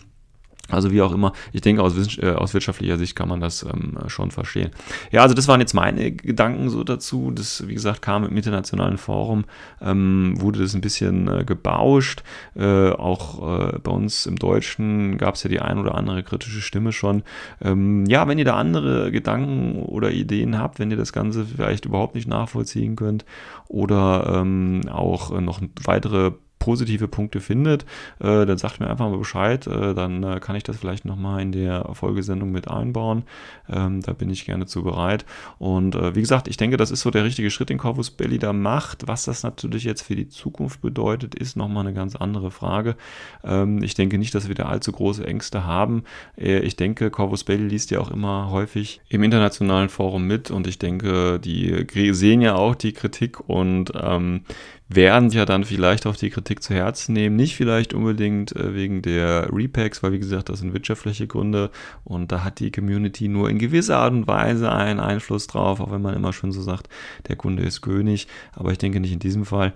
Also 0.69 0.91
wie 0.91 1.01
auch 1.01 1.13
immer, 1.13 1.33
ich 1.53 1.61
denke, 1.61 1.81
aus, 1.81 2.17
äh, 2.17 2.31
aus 2.31 2.53
wirtschaftlicher 2.53 2.97
Sicht 2.97 3.15
kann 3.15 3.29
man 3.29 3.39
das 3.39 3.63
ähm, 3.63 3.97
schon 4.07 4.31
verstehen. 4.31 4.71
Ja, 5.11 5.21
also 5.21 5.33
das 5.33 5.47
waren 5.47 5.59
jetzt 5.59 5.73
meine 5.73 6.11
Gedanken 6.11 6.69
so 6.69 6.83
dazu. 6.83 7.31
Das, 7.31 7.67
wie 7.67 7.73
gesagt, 7.73 8.01
kam 8.01 8.25
im 8.25 8.35
internationalen 8.35 8.97
Forum, 8.97 9.45
ähm, 9.81 10.33
wurde 10.37 10.59
das 10.59 10.73
ein 10.73 10.81
bisschen 10.81 11.27
äh, 11.27 11.43
gebauscht. 11.45 12.23
Äh, 12.55 12.89
auch 12.91 13.73
äh, 13.73 13.79
bei 13.79 13.91
uns 13.91 14.25
im 14.25 14.35
Deutschen 14.35 15.17
gab 15.17 15.35
es 15.35 15.43
ja 15.43 15.49
die 15.49 15.59
ein 15.59 15.77
oder 15.77 15.95
andere 15.95 16.23
kritische 16.23 16.61
Stimme 16.61 16.91
schon. 16.91 17.23
Ähm, 17.61 18.05
ja, 18.07 18.27
wenn 18.27 18.37
ihr 18.37 18.45
da 18.45 18.55
andere 18.55 19.11
Gedanken 19.11 19.81
oder 19.83 20.11
Ideen 20.11 20.59
habt, 20.59 20.79
wenn 20.79 20.91
ihr 20.91 20.97
das 20.97 21.13
Ganze 21.13 21.45
vielleicht 21.45 21.85
überhaupt 21.85 22.15
nicht 22.15 22.27
nachvollziehen 22.27 22.95
könnt 22.95 23.25
oder 23.67 24.41
ähm, 24.41 24.81
auch 24.91 25.39
noch 25.39 25.61
weitere 25.83 26.31
positive 26.59 27.07
Punkte 27.07 27.39
findet, 27.39 27.83
äh, 28.19 28.45
dann 28.45 28.57
sagt 28.57 28.79
mir 28.79 28.89
einfach 28.89 29.09
mal 29.09 29.17
Bescheid. 29.17 29.67
Äh, 29.67 29.93
dann 29.93 30.23
äh, 30.23 30.39
kann 30.39 30.55
ich 30.55 30.63
das 30.63 30.77
vielleicht 30.77 31.05
nochmal 31.05 31.41
in 31.41 31.51
der 31.51 31.89
Folgesendung 31.93 32.51
mit 32.51 32.67
einbauen. 32.67 33.23
Ähm, 33.69 34.01
da 34.01 34.13
bin 34.13 34.29
ich 34.29 34.45
gerne 34.45 34.65
zu 34.65 34.83
bereit. 34.83 35.25
Und 35.59 35.95
äh, 35.95 36.15
wie 36.15 36.21
gesagt, 36.21 36.47
ich 36.47 36.57
denke, 36.57 36.77
das 36.77 36.91
ist 36.91 37.01
so 37.01 37.11
der 37.11 37.23
richtige 37.23 37.51
Schritt, 37.51 37.69
den 37.69 37.77
Corvus 37.77 38.11
Belli 38.11 38.39
da 38.39 38.53
macht. 38.53 39.07
Was 39.07 39.25
das 39.25 39.43
natürlich 39.43 39.83
jetzt 39.83 40.01
für 40.01 40.15
die 40.15 40.29
Zukunft 40.29 40.81
bedeutet, 40.81 41.35
ist 41.35 41.55
nochmal 41.55 41.85
eine 41.85 41.93
ganz 41.93 42.15
andere 42.15 42.51
Frage. 42.51 42.95
Ähm, 43.43 43.81
ich 43.83 43.93
denke 43.93 44.17
nicht, 44.17 44.33
dass 44.35 44.47
wir 44.47 44.55
da 44.55 44.65
allzu 44.65 44.91
große 44.91 45.25
Ängste 45.25 45.65
haben. 45.65 46.03
Äh, 46.37 46.59
ich 46.59 46.75
denke, 46.75 47.09
Corvus 47.11 47.43
Belli 47.43 47.67
liest 47.67 47.91
ja 47.91 47.99
auch 47.99 48.11
immer 48.11 48.49
häufig 48.51 49.01
im 49.09 49.23
internationalen 49.23 49.89
Forum 49.89 50.25
mit 50.25 50.51
und 50.51 50.67
ich 50.67 50.79
denke, 50.79 51.39
die 51.39 52.13
sehen 52.13 52.41
ja 52.41 52.55
auch 52.55 52.75
die 52.75 52.93
Kritik 52.93 53.49
und 53.49 53.91
ähm, 53.95 54.41
werden 54.89 55.29
ja 55.31 55.45
dann 55.45 55.65
vielleicht 55.65 56.05
auch 56.05 56.15
die 56.15 56.29
Kritik 56.29 56.63
zu 56.63 56.73
Herzen 56.73 57.13
nehmen. 57.13 57.35
Nicht 57.35 57.55
vielleicht 57.55 57.93
unbedingt 57.93 58.55
äh, 58.55 58.73
wegen 58.73 59.01
der 59.01 59.49
Repacks, 59.51 60.01
weil 60.01 60.13
wie 60.13 60.19
gesagt, 60.19 60.49
das 60.49 60.59
sind 60.59 60.73
wirtschaftliche 60.73 61.27
Gründe 61.27 61.71
und 62.05 62.31
da 62.31 62.43
hat 62.43 62.59
die 62.59 62.71
Community 62.71 63.27
nur 63.27 63.49
in 63.49 63.59
gewisser 63.59 63.97
Art 63.97 64.13
und 64.13 64.27
Weise 64.27 64.71
einen 64.71 64.99
Einfluss 64.99 65.47
drauf, 65.47 65.81
auch 65.81 65.91
wenn 65.91 66.01
man 66.01 66.15
immer 66.15 66.31
schon 66.31 66.51
so 66.51 66.61
sagt, 66.61 66.87
der 67.27 67.35
Kunde 67.35 67.63
ist 67.63 67.81
König. 67.81 68.27
Aber 68.53 68.71
ich 68.71 68.77
denke 68.77 68.99
nicht 68.99 69.11
in 69.11 69.19
diesem 69.19 69.45
Fall, 69.45 69.73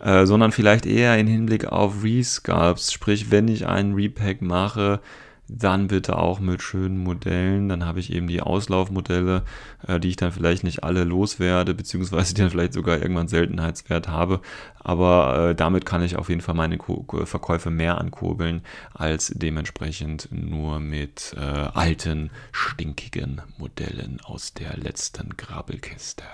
äh, 0.00 0.26
sondern 0.26 0.52
vielleicht 0.52 0.86
eher 0.86 1.18
in 1.18 1.26
Hinblick 1.26 1.66
auf 1.66 2.04
Resculpts. 2.04 2.92
Sprich, 2.92 3.30
wenn 3.30 3.48
ich 3.48 3.66
einen 3.66 3.94
Repack 3.94 4.42
mache, 4.42 5.00
dann 5.48 5.88
bitte 5.88 6.18
auch 6.18 6.40
mit 6.40 6.62
schönen 6.62 6.98
Modellen. 6.98 7.68
Dann 7.68 7.84
habe 7.84 8.00
ich 8.00 8.12
eben 8.12 8.26
die 8.26 8.40
Auslaufmodelle, 8.42 9.42
äh, 9.86 10.00
die 10.00 10.08
ich 10.08 10.16
dann 10.16 10.32
vielleicht 10.32 10.64
nicht 10.64 10.84
alle 10.84 11.04
loswerde, 11.04 11.74
beziehungsweise 11.74 12.34
die 12.34 12.40
dann 12.40 12.50
vielleicht 12.50 12.72
sogar 12.72 12.98
irgendwann 13.00 13.28
Seltenheitswert 13.28 14.08
habe. 14.08 14.40
Aber 14.78 15.50
äh, 15.50 15.54
damit 15.54 15.86
kann 15.86 16.02
ich 16.02 16.16
auf 16.16 16.28
jeden 16.28 16.40
Fall 16.40 16.54
meine 16.54 16.78
Ko 16.78 17.06
Verkäufe 17.24 17.70
mehr 17.70 17.98
ankurbeln, 17.98 18.62
als 18.94 19.32
dementsprechend 19.34 20.28
nur 20.30 20.80
mit 20.80 21.34
äh, 21.36 21.40
alten, 21.40 22.30
stinkigen 22.52 23.40
Modellen 23.58 24.20
aus 24.24 24.54
der 24.54 24.76
letzten 24.76 25.36
Grabelkiste. 25.36 26.24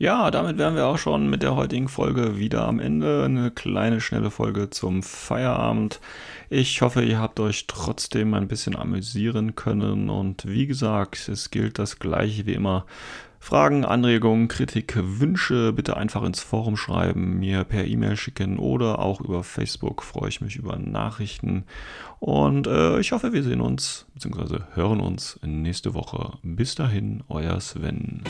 Ja, 0.00 0.30
damit 0.30 0.56
wären 0.56 0.76
wir 0.76 0.86
auch 0.86 0.96
schon 0.96 1.28
mit 1.28 1.42
der 1.42 1.56
heutigen 1.56 1.86
Folge 1.86 2.38
wieder 2.38 2.66
am 2.66 2.80
Ende. 2.80 3.22
Eine 3.22 3.50
kleine, 3.50 4.00
schnelle 4.00 4.30
Folge 4.30 4.70
zum 4.70 5.02
Feierabend. 5.02 6.00
Ich 6.48 6.80
hoffe, 6.80 7.02
ihr 7.02 7.18
habt 7.18 7.38
euch 7.38 7.66
trotzdem 7.66 8.32
ein 8.32 8.48
bisschen 8.48 8.76
amüsieren 8.76 9.56
können. 9.56 10.08
Und 10.08 10.48
wie 10.48 10.66
gesagt, 10.66 11.28
es 11.28 11.50
gilt 11.50 11.78
das 11.78 11.98
gleiche 11.98 12.46
wie 12.46 12.54
immer. 12.54 12.86
Fragen, 13.40 13.84
Anregungen, 13.84 14.48
Kritik, 14.48 14.94
Wünsche 14.96 15.74
bitte 15.74 15.98
einfach 15.98 16.22
ins 16.22 16.40
Forum 16.40 16.78
schreiben, 16.78 17.38
mir 17.38 17.64
per 17.64 17.86
E-Mail 17.86 18.16
schicken 18.16 18.58
oder 18.58 19.00
auch 19.00 19.20
über 19.20 19.44
Facebook 19.44 20.02
freue 20.02 20.30
ich 20.30 20.40
mich 20.40 20.56
über 20.56 20.78
Nachrichten. 20.78 21.64
Und 22.20 22.66
äh, 22.66 22.98
ich 23.00 23.12
hoffe, 23.12 23.34
wir 23.34 23.42
sehen 23.42 23.60
uns 23.60 24.06
bzw. 24.14 24.60
hören 24.72 25.00
uns 25.00 25.38
nächste 25.42 25.92
Woche. 25.92 26.38
Bis 26.42 26.74
dahin, 26.74 27.22
euer 27.28 27.60
Sven. 27.60 28.22